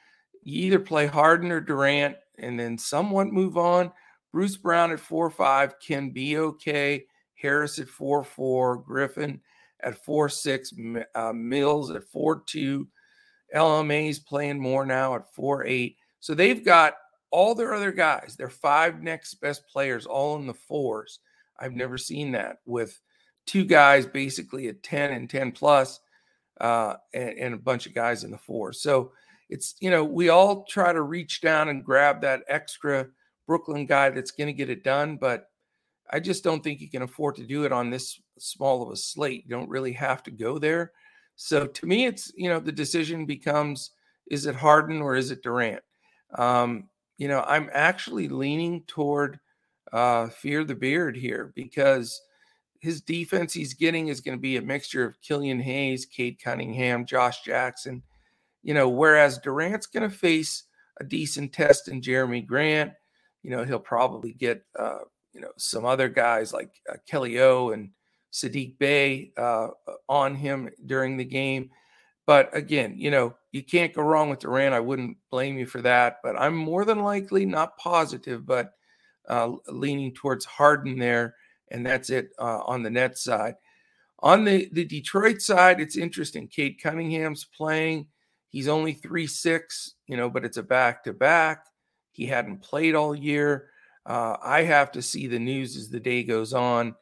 you 0.41 0.67
either 0.67 0.79
play 0.79 1.05
Harden 1.05 1.51
or 1.51 1.59
Durant 1.59 2.15
and 2.37 2.57
then 2.57 2.77
somewhat 2.77 3.27
move 3.27 3.57
on. 3.57 3.91
Bruce 4.31 4.55
Brown 4.55 4.93
at 4.93 5.01
4 5.01 5.29
5 5.29 5.73
can 5.85 6.11
be 6.11 6.37
okay. 6.37 7.03
Harris 7.35 7.77
at 7.77 7.89
4 7.89 8.23
4, 8.23 8.77
Griffin 8.77 9.41
at 9.83 10.01
4 10.05 10.29
6, 10.29 10.73
uh, 11.13 11.33
Mills 11.33 11.91
at 11.91 12.05
4 12.05 12.43
2. 12.45 12.87
LMA's 13.53 14.19
playing 14.19 14.61
more 14.61 14.85
now 14.85 15.15
at 15.15 15.29
4 15.33 15.65
8. 15.65 15.97
So 16.21 16.33
they've 16.33 16.63
got 16.63 16.93
all 17.31 17.55
their 17.55 17.73
other 17.73 17.91
guys, 17.91 18.35
their 18.37 18.49
five 18.49 19.01
next 19.01 19.35
best 19.35 19.67
players, 19.67 20.05
all 20.05 20.35
in 20.37 20.47
the 20.47 20.53
fours. 20.53 21.19
I've 21.59 21.75
never 21.75 21.97
seen 21.97 22.31
that 22.31 22.57
with 22.65 22.99
two 23.45 23.65
guys 23.65 24.05
basically 24.05 24.67
at 24.67 24.83
10 24.83 25.11
and 25.11 25.29
10 25.29 25.51
plus, 25.51 25.99
uh, 26.61 26.95
and, 27.13 27.29
and 27.37 27.53
a 27.53 27.57
bunch 27.57 27.85
of 27.85 27.93
guys 27.93 28.23
in 28.23 28.31
the 28.31 28.37
fours. 28.37 28.81
So 28.81 29.11
it's, 29.49 29.75
you 29.79 29.89
know, 29.89 30.03
we 30.03 30.29
all 30.29 30.63
try 30.65 30.93
to 30.93 31.01
reach 31.01 31.41
down 31.41 31.69
and 31.69 31.83
grab 31.83 32.21
that 32.21 32.43
extra 32.47 33.07
Brooklyn 33.47 33.85
guy 33.85 34.09
that's 34.09 34.31
going 34.31 34.47
to 34.47 34.53
get 34.53 34.69
it 34.69 34.83
done, 34.83 35.17
but 35.17 35.49
I 36.11 36.19
just 36.19 36.43
don't 36.43 36.63
think 36.63 36.81
you 36.81 36.89
can 36.89 37.01
afford 37.01 37.35
to 37.35 37.45
do 37.45 37.65
it 37.65 37.71
on 37.71 37.89
this 37.89 38.19
small 38.37 38.83
of 38.83 38.91
a 38.91 38.95
slate. 38.95 39.43
You 39.45 39.51
don't 39.51 39.69
really 39.69 39.93
have 39.93 40.23
to 40.23 40.31
go 40.31 40.57
there. 40.57 40.91
So 41.35 41.67
to 41.67 41.85
me, 41.85 42.05
it's, 42.05 42.31
you 42.35 42.49
know, 42.49 42.59
the 42.59 42.71
decision 42.71 43.25
becomes 43.25 43.91
is 44.29 44.45
it 44.45 44.55
Harden 44.55 45.01
or 45.01 45.15
is 45.15 45.31
it 45.31 45.41
Durant? 45.41 45.81
Um, 46.37 46.89
you 47.19 47.27
know, 47.27 47.43
I'm 47.45 47.69
actually 47.73 48.29
leaning 48.29 48.83
toward 48.87 49.39
uh, 49.91 50.29
Fear 50.29 50.63
the 50.63 50.73
Beard 50.73 51.17
here 51.17 51.51
because 51.53 52.19
his 52.79 53.01
defense 53.01 53.53
he's 53.53 53.73
getting 53.73 54.07
is 54.07 54.21
going 54.21 54.37
to 54.37 54.41
be 54.41 54.55
a 54.55 54.61
mixture 54.61 55.03
of 55.03 55.21
Killian 55.21 55.59
Hayes, 55.59 56.05
Cade 56.05 56.39
Cunningham, 56.41 57.05
Josh 57.05 57.41
Jackson. 57.41 58.01
You 58.63 58.73
know, 58.73 58.87
whereas 58.87 59.37
Durant's 59.37 59.85
going 59.85 60.09
to 60.09 60.15
face 60.15 60.63
a 60.99 61.03
decent 61.03 61.51
test 61.51 61.89
in 61.89 62.01
Jerami 62.01 62.45
Grant. 62.45 62.93
You 63.43 63.51
know, 63.51 63.65
he'll 63.65 63.79
probably 63.79 64.31
get 64.31 64.63
uh, 64.77 64.99
you 65.33 65.41
know 65.41 65.51
some 65.57 65.85
other 65.85 66.07
guys 66.07 66.53
like 66.53 66.71
uh, 66.89 66.95
Kelly 67.05 67.41
O 67.41 67.71
and 67.71 67.89
Sadiq 68.31 68.77
Bey 68.77 69.33
uh, 69.37 69.67
on 70.07 70.35
him 70.35 70.69
during 70.85 71.17
the 71.17 71.25
game. 71.25 71.69
But 72.29 72.55
again, 72.55 72.93
you 72.95 73.09
know, 73.09 73.35
you 73.51 73.63
can't 73.63 73.91
go 73.91 74.03
wrong 74.03 74.29
with 74.29 74.41
Durant. 74.41 74.75
I 74.75 74.79
wouldn't 74.79 75.17
blame 75.31 75.57
you 75.57 75.65
for 75.65 75.81
that. 75.81 76.17
But 76.21 76.39
I'm 76.39 76.55
more 76.55 76.85
than 76.85 76.99
likely 76.99 77.43
not 77.43 77.75
positive, 77.79 78.45
but 78.45 78.73
uh, 79.27 79.53
leaning 79.67 80.13
towards 80.13 80.45
Harden 80.45 80.99
there. 80.99 81.33
And 81.71 81.83
that's 81.83 82.11
it 82.11 82.29
uh, 82.37 82.59
on 82.67 82.83
the 82.83 82.91
net 82.91 83.17
side. 83.17 83.55
On 84.19 84.43
the, 84.43 84.69
the 84.73 84.85
Detroit 84.85 85.41
side, 85.41 85.81
it's 85.81 85.97
interesting. 85.97 86.47
Cade 86.47 86.79
Cunningham's 86.79 87.45
playing. 87.45 88.05
He's 88.49 88.67
only 88.67 88.93
3 88.93 89.25
6, 89.25 89.95
you 90.05 90.15
know, 90.15 90.29
but 90.29 90.45
it's 90.45 90.57
a 90.57 90.61
back 90.61 91.03
to 91.05 91.13
back. 91.13 91.65
He 92.11 92.27
hadn't 92.27 92.61
played 92.61 92.93
all 92.93 93.15
year. 93.15 93.69
Uh, 94.05 94.37
I 94.39 94.61
have 94.61 94.91
to 94.91 95.01
see 95.01 95.25
the 95.25 95.39
news 95.39 95.75
as 95.75 95.89
the 95.89 95.99
day 95.99 96.21
goes 96.21 96.53
on 96.53 96.93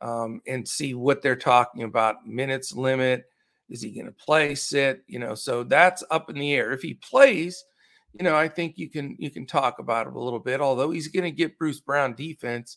um, 0.00 0.40
and 0.48 0.66
see 0.66 0.94
what 0.94 1.22
they're 1.22 1.36
talking 1.36 1.84
about 1.84 2.26
minutes 2.26 2.74
limit 2.74 3.26
is 3.72 3.80
he 3.80 3.90
going 3.90 4.06
to 4.06 4.12
play, 4.12 4.54
sit? 4.54 5.02
You 5.08 5.18
know, 5.18 5.34
so 5.34 5.64
that's 5.64 6.04
up 6.10 6.28
in 6.28 6.36
the 6.36 6.52
air. 6.52 6.72
If 6.72 6.82
he 6.82 6.94
plays, 6.94 7.64
you 8.12 8.22
know, 8.22 8.36
I 8.36 8.46
think 8.46 8.76
you 8.76 8.90
can 8.90 9.16
you 9.18 9.30
can 9.30 9.46
talk 9.46 9.78
about 9.78 10.06
it 10.06 10.12
a 10.12 10.20
little 10.20 10.38
bit. 10.38 10.60
Although 10.60 10.90
he's 10.90 11.08
going 11.08 11.24
to 11.24 11.30
get 11.30 11.58
Bruce 11.58 11.80
Brown 11.80 12.14
defense, 12.14 12.76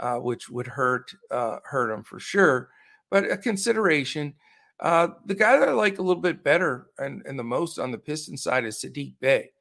uh, 0.00 0.16
which 0.16 0.50
would 0.50 0.66
hurt 0.66 1.14
uh, 1.30 1.58
hurt 1.64 1.92
him 1.92 2.02
for 2.02 2.18
sure. 2.18 2.70
But 3.10 3.30
a 3.30 3.36
consideration. 3.36 4.34
Uh, 4.80 5.08
the 5.26 5.34
guy 5.34 5.56
that 5.56 5.68
I 5.68 5.72
like 5.72 5.98
a 5.98 6.02
little 6.02 6.20
bit 6.20 6.42
better 6.42 6.88
and, 6.98 7.22
and 7.24 7.38
the 7.38 7.44
most 7.44 7.78
on 7.78 7.92
the 7.92 7.98
Piston 7.98 8.36
side 8.36 8.64
is 8.64 8.78
Sadiq 8.78 9.14
Bey. 9.20 9.52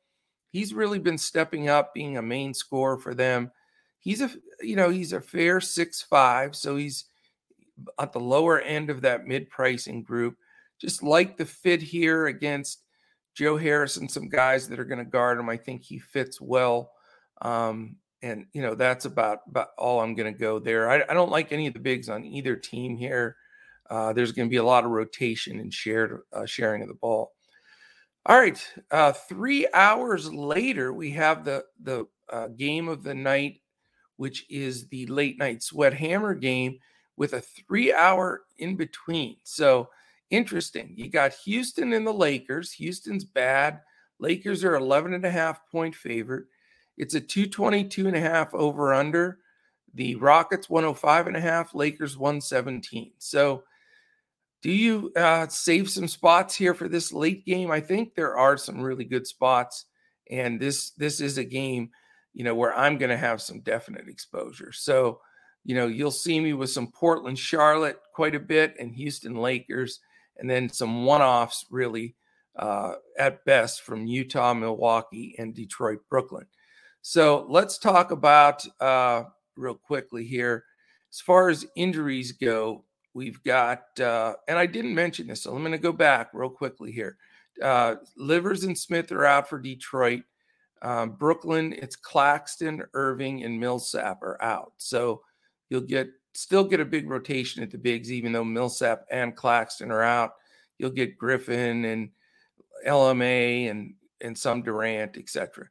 He's 0.49 0.73
really 0.73 0.97
been 0.97 1.19
stepping 1.19 1.69
up, 1.69 1.93
being 1.93 2.17
a 2.17 2.23
main 2.23 2.55
scorer 2.55 2.97
for 2.97 3.13
them. 3.13 3.51
He's 3.99 4.21
a 4.21 4.31
you 4.61 4.75
know 4.75 4.89
he's 4.89 5.13
a 5.13 5.21
fair 5.21 5.61
six 5.61 6.01
five, 6.01 6.55
so 6.55 6.75
he's 6.75 7.05
at 7.99 8.13
the 8.13 8.19
lower 8.19 8.59
end 8.59 8.89
of 8.89 9.01
that 9.01 9.27
mid 9.27 9.47
pricing 9.51 10.01
group 10.01 10.37
just 10.81 11.03
like 11.03 11.37
the 11.37 11.45
fit 11.45 11.81
here 11.81 12.25
against 12.25 12.83
Joe 13.35 13.55
Harris 13.55 13.97
and 13.97 14.09
some 14.09 14.27
guys 14.27 14.67
that 14.67 14.79
are 14.79 14.85
going 14.85 14.99
to 14.99 15.05
guard 15.05 15.39
him. 15.39 15.47
I 15.47 15.55
think 15.55 15.83
he 15.83 15.99
fits 15.99 16.41
well. 16.41 16.91
Um, 17.41 17.97
and, 18.23 18.47
you 18.51 18.63
know, 18.63 18.75
that's 18.75 19.05
about, 19.05 19.39
about 19.47 19.69
all 19.77 20.01
I'm 20.01 20.15
going 20.15 20.31
to 20.33 20.37
go 20.37 20.59
there. 20.59 20.89
I, 20.89 21.03
I, 21.07 21.13
don't 21.13 21.31
like 21.31 21.51
any 21.51 21.67
of 21.67 21.73
the 21.73 21.79
bigs 21.79 22.09
on 22.09 22.25
either 22.25 22.55
team 22.55 22.97
here. 22.97 23.35
Uh, 23.89 24.13
there's 24.13 24.31
going 24.31 24.47
to 24.47 24.51
be 24.51 24.57
a 24.57 24.63
lot 24.63 24.85
of 24.85 24.91
rotation 24.91 25.59
and 25.59 25.73
shared 25.73 26.19
uh, 26.33 26.45
sharing 26.45 26.81
of 26.81 26.87
the 26.87 26.93
ball. 26.95 27.31
All 28.27 28.39
right, 28.39 28.63
uh, 28.91 29.13
three 29.13 29.67
hours 29.73 30.31
later, 30.31 30.93
we 30.93 31.09
have 31.11 31.43
the 31.43 31.65
the 31.81 32.05
uh, 32.31 32.49
game 32.49 32.87
of 32.87 33.01
the 33.01 33.15
night, 33.15 33.61
which 34.17 34.45
is 34.47 34.87
the 34.89 35.07
late 35.07 35.39
night 35.39 35.63
sweat 35.63 35.95
hammer 35.95 36.35
game 36.35 36.77
with 37.17 37.33
a 37.33 37.41
three 37.41 37.91
hour 37.91 38.43
in 38.59 38.75
between. 38.75 39.37
So 39.43 39.89
interesting. 40.31 40.93
You 40.95 41.09
got 41.09 41.33
Houston 41.45 41.93
and 41.93 42.07
the 42.07 42.13
Lakers. 42.13 42.71
Houston's 42.73 43.25
bad. 43.25 43.81
Lakers 44.19 44.63
are 44.63 44.75
11 44.75 45.13
and 45.13 45.25
a 45.25 45.31
half 45.31 45.61
point 45.69 45.95
favorite. 45.95 46.45
It's 46.97 47.15
a 47.15 47.21
222 47.21 48.07
and 48.07 48.15
a 48.15 48.19
half 48.19 48.53
over 48.53 48.93
under. 48.93 49.39
The 49.93 50.15
Rockets 50.15 50.69
105 50.69 51.27
and 51.27 51.35
a 51.35 51.41
half, 51.41 51.75
Lakers 51.75 52.17
117. 52.17 53.11
So 53.17 53.63
do 54.61 54.71
you 54.71 55.11
uh, 55.15 55.47
save 55.47 55.89
some 55.89 56.07
spots 56.07 56.55
here 56.55 56.73
for 56.73 56.87
this 56.87 57.11
late 57.11 57.45
game? 57.45 57.71
I 57.71 57.79
think 57.79 58.13
there 58.13 58.37
are 58.37 58.57
some 58.57 58.81
really 58.81 59.05
good 59.05 59.25
spots, 59.25 59.85
and 60.29 60.59
this 60.59 60.91
this 60.91 61.19
is 61.19 61.37
a 61.37 61.43
game, 61.43 61.89
you 62.33 62.43
know, 62.43 62.53
where 62.53 62.75
I'm 62.77 62.97
going 62.97 63.09
to 63.09 63.17
have 63.17 63.41
some 63.41 63.61
definite 63.61 64.07
exposure. 64.07 64.71
So, 64.71 65.19
you 65.63 65.73
know, 65.73 65.87
you'll 65.87 66.11
see 66.11 66.39
me 66.39 66.53
with 66.53 66.69
some 66.69 66.91
Portland, 66.91 67.39
Charlotte 67.39 67.97
quite 68.13 68.35
a 68.35 68.39
bit, 68.39 68.75
and 68.79 68.93
Houston 68.93 69.35
Lakers 69.35 69.99
and 70.41 70.49
then 70.49 70.67
some 70.67 71.05
one 71.05 71.21
offs, 71.21 71.65
really, 71.69 72.15
uh, 72.57 72.95
at 73.17 73.45
best, 73.45 73.83
from 73.83 74.07
Utah, 74.07 74.53
Milwaukee, 74.53 75.35
and 75.37 75.55
Detroit, 75.55 75.99
Brooklyn. 76.09 76.47
So 77.01 77.45
let's 77.47 77.77
talk 77.77 78.11
about 78.11 78.65
uh, 78.81 79.23
real 79.55 79.75
quickly 79.75 80.25
here. 80.25 80.65
As 81.13 81.21
far 81.21 81.49
as 81.49 81.65
injuries 81.75 82.33
go, 82.33 82.83
we've 83.13 83.41
got, 83.43 83.83
uh, 83.99 84.33
and 84.47 84.57
I 84.57 84.65
didn't 84.65 84.95
mention 84.95 85.27
this, 85.27 85.43
so 85.43 85.55
I'm 85.55 85.61
going 85.61 85.71
to 85.73 85.77
go 85.77 85.93
back 85.93 86.31
real 86.33 86.49
quickly 86.49 86.91
here. 86.91 87.17
Uh, 87.61 87.95
Livers 88.17 88.63
and 88.63 88.77
Smith 88.77 89.11
are 89.11 89.25
out 89.25 89.47
for 89.47 89.59
Detroit. 89.59 90.23
Um, 90.81 91.11
Brooklyn, 91.11 91.73
it's 91.73 91.95
Claxton, 91.95 92.83
Irving, 92.95 93.43
and 93.43 93.59
Millsap 93.59 94.23
are 94.23 94.41
out. 94.41 94.73
So 94.77 95.21
you'll 95.69 95.81
get 95.81 96.09
still 96.33 96.63
get 96.63 96.79
a 96.79 96.85
big 96.85 97.09
rotation 97.09 97.63
at 97.63 97.71
the 97.71 97.77
bigs, 97.77 98.11
even 98.11 98.31
though 98.31 98.43
Millsap 98.43 99.05
and 99.11 99.35
Claxton 99.35 99.91
are 99.91 100.03
out. 100.03 100.33
You'll 100.77 100.91
get 100.91 101.17
Griffin 101.17 101.85
and 101.85 102.09
LMA 102.87 103.69
and 103.69 103.93
and 104.21 104.37
some 104.37 104.61
Durant, 104.61 105.17
etc. 105.17 105.67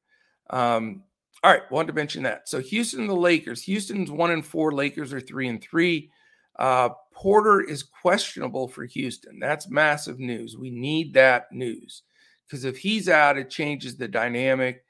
Um, 0.51 1.03
all 1.43 1.53
right, 1.53 1.71
wanted 1.71 1.89
to 1.89 1.93
mention 1.95 2.23
that. 2.25 2.49
So 2.49 2.61
Houston, 2.61 3.07
the 3.07 3.15
Lakers. 3.15 3.63
Houston's 3.63 4.11
one 4.11 4.31
and 4.31 4.45
four. 4.45 4.73
Lakers 4.73 5.13
are 5.13 5.21
three 5.21 5.49
and 5.49 5.63
three. 5.63 6.11
Uh, 6.59 6.91
Porter 7.13 7.61
is 7.61 7.83
questionable 7.83 8.69
for 8.69 8.85
Houston. 8.85 9.39
That's 9.39 9.71
massive 9.71 10.19
news. 10.19 10.57
We 10.57 10.71
need 10.71 11.15
that 11.15 11.51
news 11.53 12.03
because 12.47 12.65
if 12.65 12.79
he's 12.79 13.09
out, 13.09 13.39
it 13.39 13.51
changes 13.51 13.97
the 13.97 14.09
dynamic. 14.09 14.85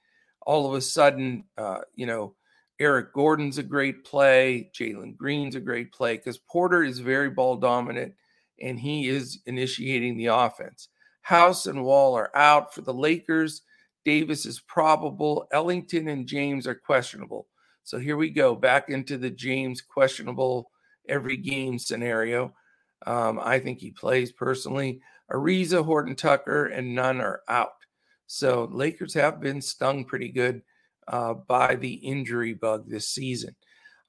All 0.46 0.66
of 0.66 0.74
a 0.74 0.80
sudden, 0.80 1.44
uh, 1.58 1.82
you 1.94 2.06
know, 2.06 2.34
Eric 2.80 3.12
Gordon's 3.12 3.58
a 3.58 3.62
great 3.62 4.04
play. 4.04 4.70
Jalen 4.74 5.16
Green's 5.16 5.54
a 5.54 5.60
great 5.60 5.92
play 5.92 6.16
because 6.16 6.38
Porter 6.38 6.82
is 6.82 6.98
very 6.98 7.28
ball 7.28 7.56
dominant 7.56 8.14
and 8.60 8.80
he 8.80 9.08
is 9.08 9.40
initiating 9.44 10.16
the 10.16 10.26
offense. 10.26 10.88
House 11.22 11.66
and 11.66 11.84
Wall 11.84 12.14
are 12.14 12.34
out 12.34 12.74
for 12.74 12.80
the 12.80 12.94
Lakers. 12.94 13.62
Davis 14.04 14.46
is 14.46 14.60
probable. 14.60 15.46
Ellington 15.52 16.08
and 16.08 16.26
James 16.26 16.66
are 16.66 16.74
questionable. 16.74 17.46
So 17.84 17.98
here 17.98 18.16
we 18.16 18.30
go 18.30 18.54
back 18.54 18.88
into 18.88 19.18
the 19.18 19.30
James 19.30 19.82
questionable 19.82 20.70
every 21.08 21.36
game 21.36 21.78
scenario. 21.78 22.54
Um, 23.06 23.38
I 23.42 23.58
think 23.58 23.78
he 23.78 23.90
plays 23.90 24.32
personally. 24.32 25.00
Ariza, 25.30 25.84
Horton 25.84 26.16
Tucker, 26.16 26.66
and 26.66 26.94
Nunn 26.94 27.20
are 27.20 27.42
out. 27.46 27.72
So 28.26 28.68
Lakers 28.72 29.14
have 29.14 29.40
been 29.40 29.60
stung 29.60 30.04
pretty 30.04 30.30
good 30.30 30.62
uh, 31.08 31.34
by 31.34 31.74
the 31.74 31.94
injury 31.94 32.54
bug 32.54 32.88
this 32.88 33.08
season. 33.08 33.54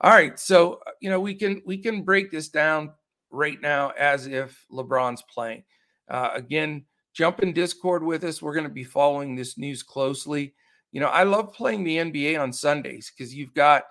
All 0.01 0.12
right, 0.12 0.39
so 0.39 0.79
uh, 0.88 0.91
you 1.00 1.10
know 1.10 1.19
we 1.19 1.36
can 1.36 1.62
we 1.65 1.77
can 1.77 2.03
break 2.03 2.31
this 2.31 2.50
down 2.50 2.91
right 3.29 3.60
now 3.62 3.91
as 3.98 4.27
if 4.27 4.65
LeBron's 4.71 5.24
playing. 5.24 5.63
Uh, 6.10 6.31
again, 6.33 6.86
jump 7.13 7.41
in 7.41 7.53
Discord 7.53 8.03
with 8.03 8.24
us. 8.24 8.41
We're 8.41 8.53
going 8.53 8.67
to 8.67 8.74
be 8.74 8.83
following 8.83 9.36
this 9.36 9.57
news 9.57 9.83
closely. 9.83 10.53
You 10.91 11.01
know, 11.01 11.07
I 11.07 11.24
love 11.24 11.53
playing 11.53 11.83
the 11.83 11.98
NBA 11.98 12.39
on 12.39 12.51
Sundays 12.51 13.12
because 13.12 13.33
you've 13.33 13.53
got 13.53 13.83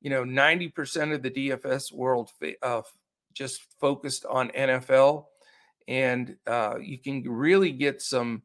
you 0.00 0.10
know 0.10 0.24
90% 0.24 1.14
of 1.14 1.22
the 1.22 1.30
DFS 1.30 1.92
world 1.92 2.30
uh, 2.62 2.82
just 3.32 3.62
focused 3.80 4.26
on 4.26 4.50
NFL, 4.50 5.26
and 5.86 6.36
uh, 6.46 6.74
you 6.80 6.98
can 6.98 7.22
really 7.22 7.70
get 7.70 8.02
some 8.02 8.42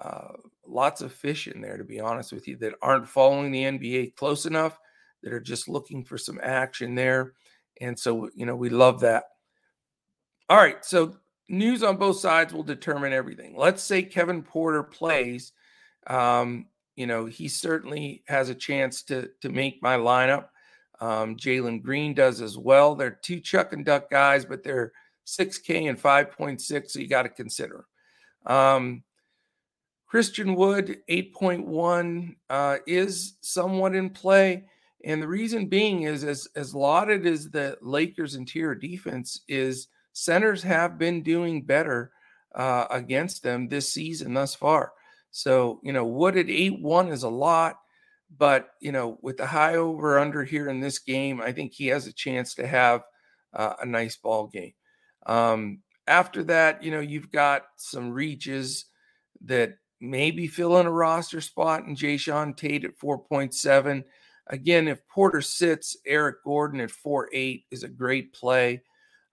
uh, 0.00 0.32
lots 0.76 1.00
of 1.00 1.12
fish 1.12 1.48
in 1.48 1.60
there, 1.60 1.76
to 1.76 1.84
be 1.84 1.98
honest 1.98 2.32
with 2.32 2.46
you, 2.46 2.56
that 2.58 2.74
aren't 2.82 3.08
following 3.08 3.50
the 3.50 3.64
NBA 3.64 4.14
close 4.14 4.46
enough 4.46 4.78
that 5.22 5.32
are 5.32 5.40
just 5.40 5.68
looking 5.68 6.04
for 6.04 6.18
some 6.18 6.38
action 6.42 6.94
there. 6.94 7.32
And 7.80 7.98
so, 7.98 8.30
you 8.34 8.46
know, 8.46 8.54
we 8.54 8.68
love 8.68 9.00
that. 9.00 9.24
All 10.48 10.58
right. 10.58 10.84
So, 10.84 11.16
news 11.48 11.82
on 11.82 11.96
both 11.96 12.18
sides 12.18 12.52
will 12.52 12.62
determine 12.62 13.12
everything. 13.12 13.56
Let's 13.56 13.82
say 13.82 14.02
Kevin 14.02 14.42
Porter 14.42 14.82
plays. 14.82 15.52
Um, 16.06 16.66
you 16.94 17.06
know, 17.06 17.26
he 17.26 17.48
certainly 17.48 18.22
has 18.28 18.48
a 18.48 18.54
chance 18.54 19.02
to 19.04 19.30
to 19.42 19.48
make 19.48 19.82
my 19.82 19.96
lineup. 19.96 20.48
Um, 21.00 21.36
Jalen 21.36 21.82
Green 21.82 22.14
does 22.14 22.40
as 22.40 22.56
well. 22.56 22.94
They're 22.94 23.18
two 23.22 23.40
chuck 23.40 23.72
and 23.72 23.84
duck 23.84 24.10
guys, 24.10 24.44
but 24.44 24.62
they're 24.62 24.92
6K 25.26 25.88
and 25.88 26.00
5.6, 26.00 26.90
so 26.90 26.98
you 27.00 27.08
got 27.08 27.24
to 27.24 27.28
consider. 27.28 27.84
Um, 28.46 29.02
Christian 30.16 30.54
Wood, 30.54 31.02
8.1, 31.10 32.36
uh, 32.48 32.78
is 32.86 33.34
somewhat 33.42 33.94
in 33.94 34.08
play. 34.08 34.64
And 35.04 35.20
the 35.20 35.28
reason 35.28 35.66
being 35.66 36.04
is 36.04 36.24
as 36.24 36.48
as 36.56 36.74
lauded 36.74 37.26
as 37.26 37.50
the 37.50 37.76
Lakers 37.82 38.34
interior 38.34 38.74
defense 38.74 39.42
is 39.46 39.88
centers 40.14 40.62
have 40.62 40.96
been 40.96 41.22
doing 41.22 41.66
better 41.66 42.12
uh, 42.54 42.86
against 42.88 43.42
them 43.42 43.68
this 43.68 43.92
season 43.92 44.32
thus 44.32 44.54
far. 44.54 44.92
So, 45.32 45.80
you 45.84 45.92
know, 45.92 46.06
Wood 46.06 46.38
at 46.38 46.46
8-1 46.46 47.12
is 47.12 47.24
a 47.24 47.28
lot, 47.28 47.76
but 48.38 48.70
you 48.80 48.92
know, 48.92 49.18
with 49.20 49.36
the 49.36 49.46
high 49.46 49.76
over 49.76 50.18
under 50.18 50.44
here 50.44 50.70
in 50.70 50.80
this 50.80 50.98
game, 50.98 51.42
I 51.42 51.52
think 51.52 51.74
he 51.74 51.88
has 51.88 52.06
a 52.06 52.12
chance 52.14 52.54
to 52.54 52.66
have 52.66 53.02
uh, 53.52 53.74
a 53.82 53.84
nice 53.84 54.16
ball 54.16 54.46
game. 54.46 54.72
Um, 55.26 55.80
after 56.06 56.42
that, 56.44 56.82
you 56.82 56.90
know, 56.90 57.00
you've 57.00 57.30
got 57.30 57.64
some 57.76 58.12
reaches 58.12 58.86
that 59.44 59.76
maybe 60.00 60.46
fill 60.46 60.78
in 60.78 60.86
a 60.86 60.90
roster 60.90 61.40
spot 61.40 61.84
and 61.84 61.96
Jae'Sean 61.96 62.56
Tate 62.56 62.84
at 62.84 62.98
4.7. 62.98 64.04
Again, 64.48 64.88
if 64.88 65.06
Porter 65.08 65.40
sits, 65.40 65.96
Eric 66.06 66.44
Gordon 66.44 66.80
at 66.80 66.90
4.8 66.90 67.64
is 67.70 67.82
a 67.82 67.88
great 67.88 68.32
play. 68.32 68.82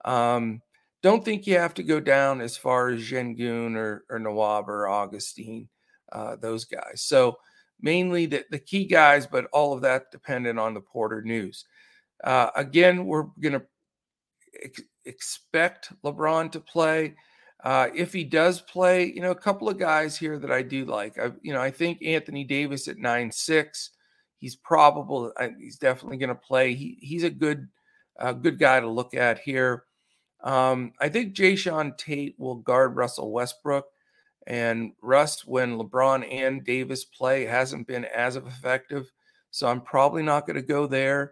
Um, 0.05 0.61
don't 1.01 1.23
think 1.23 1.45
you 1.45 1.57
have 1.57 1.73
to 1.75 1.83
go 1.83 1.99
down 1.99 2.41
as 2.41 2.57
far 2.57 2.89
as 2.89 3.01
Sengun 3.01 3.75
or, 3.75 4.05
or 4.09 4.19
Nwaba 4.19 4.67
or 4.69 4.87
Augustin, 4.87 5.67
uh, 6.11 6.37
those 6.37 6.65
guys. 6.65 7.01
So 7.01 7.37
mainly 7.81 8.25
the, 8.25 8.45
the 8.49 8.59
key 8.59 8.85
guys, 8.85 9.27
but 9.27 9.45
all 9.51 9.73
of 9.73 9.81
that 9.81 10.11
dependent 10.11 10.57
on 10.57 10.73
the 10.73 10.81
Porter 10.81 11.21
news. 11.21 11.65
Uh, 12.23 12.49
again, 12.55 13.05
we're 13.05 13.27
going 13.41 13.53
to 13.53 13.63
ex- 14.63 14.81
expect 15.05 15.91
LeBron 16.03 16.51
to 16.53 16.61
play. 16.61 17.15
Uh, 17.63 17.87
if 17.95 18.11
he 18.11 18.25
does 18.25 18.59
play, 18.59 19.05
you 19.05 19.21
know, 19.21 19.31
a 19.31 19.35
couple 19.35 19.69
of 19.69 19.79
guys 19.79 20.17
here 20.17 20.37
that 20.37 20.51
I 20.51 20.61
do 20.61 20.83
like. 20.83 21.17
I, 21.17 21.31
you 21.41 21.53
know, 21.53 21.61
I 21.61 21.71
think 21.71 22.03
Anthony 22.03 22.43
Davis 22.43 22.89
at 22.89 22.97
nine 22.97 23.31
six, 23.31 23.91
he's 24.37 24.55
probable. 24.55 25.31
He's 25.57 25.77
definitely 25.77 26.17
going 26.17 26.29
to 26.29 26.35
play. 26.35 26.73
He 26.73 26.97
he's 26.99 27.23
a 27.23 27.29
good, 27.29 27.69
uh, 28.19 28.33
good 28.33 28.59
guy 28.59 28.81
to 28.81 28.89
look 28.89 29.13
at 29.13 29.39
here. 29.39 29.85
Um, 30.43 30.91
I 30.99 31.07
think 31.07 31.35
Jae'Sean 31.35 31.97
Tate 31.97 32.35
will 32.37 32.55
guard 32.55 32.97
Russell 32.97 33.31
Westbrook, 33.31 33.85
and 34.45 34.91
Russ, 35.01 35.45
when 35.45 35.77
LeBron 35.77 36.27
and 36.29 36.65
Davis 36.65 37.05
play, 37.05 37.45
hasn't 37.45 37.87
been 37.87 38.03
as 38.03 38.35
effective. 38.35 39.09
So 39.51 39.67
I'm 39.67 39.81
probably 39.81 40.23
not 40.23 40.45
going 40.45 40.57
to 40.57 40.61
go 40.61 40.85
there. 40.85 41.31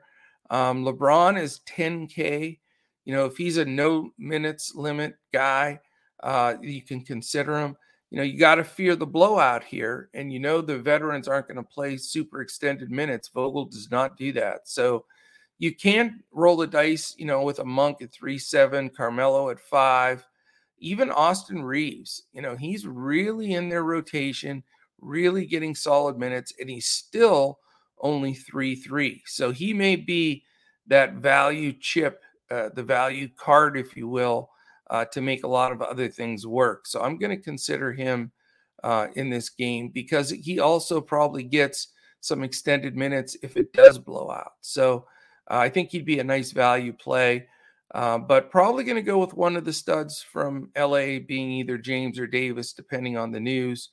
Um, 0.49 0.85
LeBron 0.85 1.41
is 1.41 1.59
10K. 1.67 2.59
You 3.03 3.13
know, 3.13 3.25
if 3.25 3.35
he's 3.35 3.57
a 3.57 3.65
no 3.65 4.11
minutes 4.17 4.73
limit 4.75 5.15
guy, 5.33 5.79
uh, 6.23 6.55
you 6.61 6.81
can 6.81 7.01
consider 7.01 7.59
him. 7.59 7.75
You 8.09 8.17
know, 8.17 8.23
you 8.23 8.37
got 8.37 8.55
to 8.55 8.63
fear 8.63 8.95
the 8.95 9.05
blowout 9.05 9.63
here. 9.63 10.09
And 10.13 10.31
you 10.31 10.39
know, 10.39 10.61
the 10.61 10.77
veterans 10.77 11.27
aren't 11.27 11.47
going 11.47 11.57
to 11.57 11.63
play 11.63 11.97
super 11.97 12.41
extended 12.41 12.91
minutes. 12.91 13.29
Vogel 13.29 13.65
does 13.65 13.89
not 13.89 14.17
do 14.17 14.33
that. 14.33 14.67
So 14.67 15.05
you 15.59 15.73
can't 15.75 16.13
roll 16.31 16.57
the 16.57 16.67
dice, 16.67 17.15
you 17.17 17.25
know, 17.25 17.43
with 17.43 17.59
a 17.59 17.65
Monk 17.65 18.01
at 18.01 18.11
three, 18.11 18.37
seven, 18.37 18.89
Carmelo 18.89 19.49
at 19.49 19.59
five, 19.59 20.27
even 20.79 21.11
Austin 21.11 21.63
Reaves. 21.63 22.23
You 22.33 22.41
know, 22.41 22.55
he's 22.55 22.85
really 22.85 23.53
in 23.53 23.69
their 23.69 23.83
rotation, 23.83 24.63
really 24.99 25.45
getting 25.45 25.75
solid 25.75 26.17
minutes, 26.17 26.53
and 26.59 26.69
he's 26.69 26.87
still 26.87 27.59
only 27.99 28.33
three, 28.33 28.75
three. 28.75 29.21
So 29.25 29.51
he 29.51 29.73
may 29.73 29.95
be 29.95 30.43
that 30.87 31.13
value 31.13 31.73
chip, 31.73 32.23
uh, 32.49 32.69
the 32.73 32.83
value 32.83 33.29
card, 33.37 33.77
if 33.77 33.95
you 33.95 34.07
will 34.07 34.49
uh, 34.91 35.05
to 35.05 35.21
make 35.21 35.43
a 35.43 35.47
lot 35.47 35.71
of 35.71 35.81
other 35.81 36.09
things 36.09 36.45
work. 36.45 36.85
So 36.85 37.01
I'm 37.01 37.17
going 37.17 37.35
to 37.35 37.41
consider 37.41 37.93
him 37.93 38.31
uh, 38.83 39.07
in 39.15 39.29
this 39.29 39.49
game 39.49 39.89
because 39.89 40.29
he 40.29 40.59
also 40.59 40.99
probably 40.99 41.43
gets 41.43 41.87
some 42.19 42.43
extended 42.43 42.95
minutes 42.95 43.37
if 43.41 43.55
it 43.57 43.73
does 43.73 43.97
blow 43.97 44.29
out. 44.29 44.53
So 44.59 45.07
uh, 45.49 45.57
I 45.57 45.69
think 45.69 45.89
he'd 45.89 46.05
be 46.05 46.19
a 46.19 46.23
nice 46.23 46.51
value 46.51 46.91
play, 46.91 47.47
uh, 47.95 48.17
but 48.17 48.51
probably 48.51 48.83
going 48.83 48.97
to 48.97 49.01
go 49.01 49.17
with 49.17 49.33
one 49.33 49.55
of 49.55 49.63
the 49.63 49.73
studs 49.73 50.21
from 50.21 50.69
LA 50.77 51.19
being 51.25 51.51
either 51.51 51.77
James 51.77 52.19
or 52.19 52.27
Davis, 52.27 52.73
depending 52.73 53.17
on 53.17 53.31
the 53.31 53.39
news. 53.39 53.89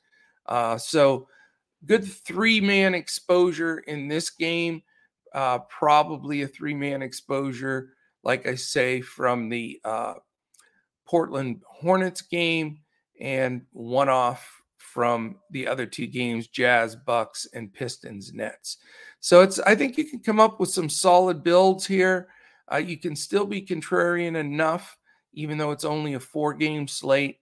Uh, 0.47 0.77
so 0.77 1.29
good 1.87 2.05
three 2.05 2.61
man 2.61 2.95
exposure 2.95 3.79
in 3.79 4.09
this 4.09 4.31
game. 4.31 4.83
Uh, 5.33 5.59
probably 5.69 6.43
a 6.43 6.49
three 6.49 6.75
man 6.75 7.03
exposure, 7.03 7.91
like 8.25 8.49
I 8.49 8.57
say, 8.57 9.01
from 9.01 9.49
the 9.49 9.81
Portland 11.09 11.62
Hornets 11.66 12.21
game 12.21 12.79
and 13.21 13.62
one 13.73 14.09
off 14.09 14.47
from 14.77 15.37
the 15.51 15.66
other 15.66 15.87
two 15.87 16.07
games 16.07 16.49
Jazz, 16.49 16.97
Bucks, 16.97 17.47
and 17.55 17.73
Pistons 17.73 18.33
Nets. 18.33 18.79
So 19.21 19.40
it's 19.42 19.59
I 19.61 19.75
think 19.75 19.97
you 19.97 20.05
can 20.05 20.21
come 20.21 20.40
up 20.40 20.61
with 20.61 20.71
some 20.71 20.88
solid 20.88 21.42
builds 21.42 21.87
here. 21.87 22.29
Uh, 22.71 22.77
you 22.77 22.99
can 22.99 23.16
still 23.16 23.47
be 23.47 23.62
contrarian 23.62 24.37
enough, 24.37 24.99
even 25.33 25.57
though 25.57 25.71
it's 25.71 25.85
only 25.85 26.14
a 26.14 26.21
four 26.21 26.55
game 26.55 26.87
slate. 26.87 27.38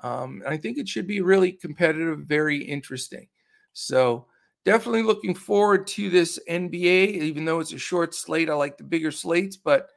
Um, 0.00 0.42
I 0.46 0.56
think 0.56 0.78
it 0.78 0.88
should 0.88 1.06
be 1.06 1.20
really 1.20 1.52
competitive, 1.52 2.20
very 2.20 2.58
interesting. 2.58 3.28
So 3.72 4.26
definitely 4.64 5.02
looking 5.02 5.34
forward 5.34 5.86
to 5.88 6.10
this 6.10 6.38
NBA, 6.48 7.14
even 7.14 7.44
though 7.44 7.60
it's 7.60 7.72
a 7.72 7.78
short 7.78 8.14
slate. 8.14 8.50
I 8.50 8.54
like 8.54 8.76
the 8.76 8.84
bigger 8.84 9.10
slates, 9.10 9.56
but 9.56 9.88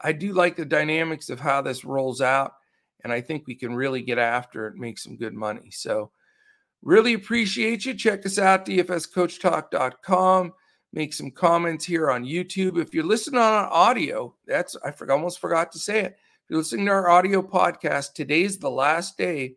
I 0.00 0.12
do 0.12 0.32
like 0.32 0.56
the 0.56 0.64
dynamics 0.64 1.28
of 1.30 1.40
how 1.40 1.62
this 1.62 1.84
rolls 1.84 2.20
out. 2.20 2.52
And 3.04 3.12
I 3.12 3.20
think 3.20 3.46
we 3.46 3.54
can 3.54 3.74
really 3.74 4.02
get 4.02 4.18
after 4.18 4.66
it 4.66 4.72
and 4.72 4.80
make 4.80 4.98
some 4.98 5.16
good 5.16 5.34
money. 5.34 5.70
So, 5.70 6.10
really 6.82 7.14
appreciate 7.14 7.84
you. 7.84 7.94
Check 7.94 8.26
us 8.26 8.38
out, 8.38 8.66
dfscoachtalk.com. 8.66 10.52
Make 10.92 11.12
some 11.12 11.30
comments 11.30 11.84
here 11.84 12.10
on 12.10 12.24
YouTube. 12.24 12.80
If 12.80 12.94
you're 12.94 13.04
listening 13.04 13.40
on 13.40 13.66
audio, 13.66 14.34
that's, 14.46 14.76
I 14.84 14.90
forgot, 14.90 15.14
almost 15.14 15.38
forgot 15.38 15.70
to 15.72 15.78
say 15.78 16.00
it. 16.00 16.12
If 16.12 16.50
you're 16.50 16.58
listening 16.58 16.86
to 16.86 16.92
our 16.92 17.10
audio 17.10 17.42
podcast, 17.42 18.14
today's 18.14 18.58
the 18.58 18.70
last 18.70 19.18
day 19.18 19.56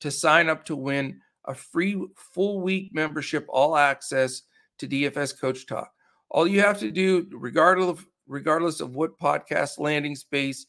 to 0.00 0.10
sign 0.10 0.48
up 0.48 0.64
to 0.64 0.76
win 0.76 1.20
a 1.44 1.54
free 1.54 2.02
full 2.16 2.60
week 2.60 2.94
membership, 2.94 3.44
all 3.48 3.76
access 3.76 4.42
to 4.78 4.88
DFS 4.88 5.38
Coach 5.38 5.66
Talk. 5.66 5.90
All 6.30 6.46
you 6.46 6.60
have 6.60 6.78
to 6.78 6.90
do, 6.90 7.28
regardless 7.32 7.90
of, 7.90 8.06
regardless 8.26 8.80
of 8.80 8.94
what 8.94 9.18
podcast 9.18 9.78
landing 9.78 10.16
space 10.16 10.66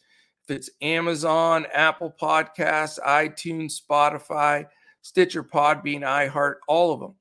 it's 0.52 0.70
Amazon, 0.82 1.66
Apple 1.74 2.14
Podcasts, 2.20 3.00
iTunes, 3.00 3.80
Spotify, 3.82 4.68
Stitcher, 5.02 5.44
Podbean, 5.44 6.02
iHeart, 6.02 6.56
all 6.68 6.94
of 6.94 7.00
them. 7.00 7.16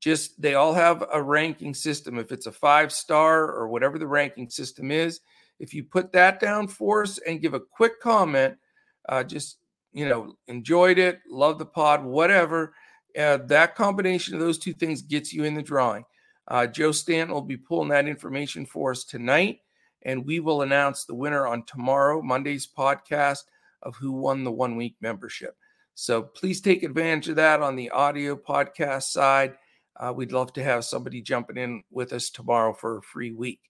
Just 0.00 0.40
they 0.40 0.54
all 0.54 0.74
have 0.74 1.04
a 1.12 1.22
ranking 1.22 1.72
system. 1.72 2.18
If 2.18 2.32
it's 2.32 2.46
a 2.46 2.52
five 2.52 2.92
star 2.92 3.50
or 3.50 3.68
whatever 3.68 3.98
the 3.98 4.06
ranking 4.06 4.50
system 4.50 4.90
is, 4.90 5.20
if 5.58 5.72
you 5.72 5.84
put 5.84 6.12
that 6.12 6.40
down 6.40 6.68
for 6.68 7.02
us 7.02 7.18
and 7.26 7.40
give 7.40 7.54
a 7.54 7.60
quick 7.60 8.00
comment, 8.00 8.56
uh, 9.08 9.24
just 9.24 9.58
you 9.94 10.08
know, 10.08 10.36
enjoyed 10.48 10.98
it, 10.98 11.20
love 11.30 11.58
the 11.58 11.64
pod, 11.64 12.04
whatever. 12.04 12.74
Uh, 13.18 13.38
that 13.46 13.76
combination 13.76 14.34
of 14.34 14.40
those 14.40 14.58
two 14.58 14.72
things 14.72 15.00
gets 15.00 15.32
you 15.32 15.44
in 15.44 15.54
the 15.54 15.62
drawing. 15.62 16.04
Uh, 16.48 16.66
Joe 16.66 16.92
Stanton 16.92 17.32
will 17.32 17.40
be 17.40 17.56
pulling 17.56 17.88
that 17.88 18.08
information 18.08 18.66
for 18.66 18.90
us 18.90 19.04
tonight, 19.04 19.60
and 20.04 20.24
we 20.24 20.40
will 20.40 20.62
announce 20.62 21.04
the 21.04 21.14
winner 21.14 21.46
on 21.46 21.64
tomorrow, 21.64 22.22
Monday's 22.22 22.66
podcast 22.66 23.44
of 23.82 23.96
who 23.96 24.12
won 24.12 24.44
the 24.44 24.52
one 24.52 24.76
week 24.76 24.96
membership. 25.00 25.56
So 25.94 26.22
please 26.22 26.60
take 26.60 26.82
advantage 26.82 27.28
of 27.28 27.36
that 27.36 27.62
on 27.62 27.76
the 27.76 27.90
audio 27.90 28.36
podcast 28.36 29.04
side. 29.04 29.54
Uh, 29.96 30.12
we'd 30.14 30.32
love 30.32 30.52
to 30.54 30.62
have 30.62 30.84
somebody 30.84 31.22
jumping 31.22 31.56
in 31.56 31.84
with 31.90 32.12
us 32.12 32.30
tomorrow 32.30 32.72
for 32.72 32.98
a 32.98 33.02
free 33.02 33.32
week. 33.32 33.60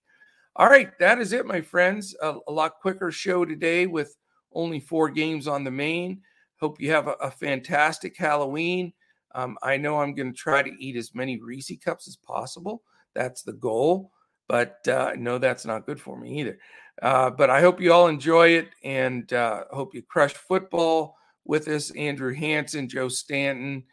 All 0.57 0.69
right, 0.69 0.97
that 1.01 1.19
is 1.19 1.33
it, 1.33 1.47
my 1.47 1.61
friends. 1.61 2.15
A, 2.23 2.37
a 2.49 2.53
lot 2.53 2.81
quicker 2.81 3.11
show 3.11 3.45
today 3.45 3.87
with 3.87 4.17
only 4.53 4.81
four 4.81 5.11
games 5.11 5.47
on 5.49 5.65
the 5.65 5.71
main. 5.71 6.23
Hope 6.61 6.81
you 6.81 6.91
have 6.93 7.09
a, 7.09 7.13
a 7.21 7.31
fantastic 7.31 8.17
Halloween. 8.17 8.93
Um, 9.35 9.59
I 9.63 9.77
know 9.77 9.99
I'm 9.99 10.15
going 10.15 10.33
to 10.33 10.39
try 10.39 10.63
to 10.63 10.83
eat 10.83 10.97
as 10.97 11.15
many 11.15 11.41
Reese 11.41 11.73
cups 11.85 12.07
as 12.09 12.17
possible. 12.17 12.83
That's 13.15 13.43
the 13.43 13.53
goal, 13.53 14.13
but 14.49 14.87
uh, 14.89 15.13
no, 15.17 15.39
that's 15.39 15.65
not 15.65 15.87
good 15.87 16.01
for 16.01 16.19
me 16.19 16.41
either. 16.41 16.59
Uh, 17.03 17.31
but 17.31 17.51
I 17.51 17.61
hope 17.61 17.81
you 17.81 17.93
all 17.93 18.09
enjoy 18.09 18.51
it 18.51 18.69
and 18.85 19.33
uh, 19.33 19.65
hope 19.71 19.95
you 19.95 20.03
crush 20.03 20.35
football 20.35 21.17
with 21.45 21.69
us. 21.69 21.91
Andrew 21.93 22.33
Hanson, 22.33 22.89
Joe 22.89 23.09
Stanton, 23.09 23.85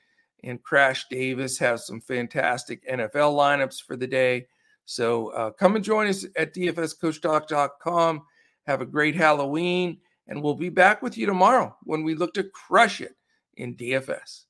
and 0.44 0.62
Crash 0.62 1.08
Davis 1.10 1.58
have 1.60 1.80
some 1.80 2.02
fantastic 2.02 2.88
NFL 2.88 3.36
lineups 3.36 3.82
for 3.82 3.96
the 3.96 4.08
day. 4.08 4.48
So 4.86 5.30
uh, 5.30 5.52
come 5.52 5.76
and 5.76 5.86
join 5.86 6.08
us 6.08 6.26
at 6.36 6.54
dfscoachtalk.com. 6.54 8.24
Have 8.68 8.82
a 8.82 8.86
great 8.86 9.16
Halloween, 9.16 9.98
and 10.28 10.42
we'll 10.42 10.56
be 10.56 10.70
back 10.70 11.02
with 11.02 11.18
you 11.18 11.26
tomorrow 11.26 11.76
when 11.84 12.04
we 12.04 12.16
look 12.16 12.34
to 12.36 12.44
crush 12.44 13.02
it 13.02 13.16
in 13.58 13.76
DFS. 13.76 14.46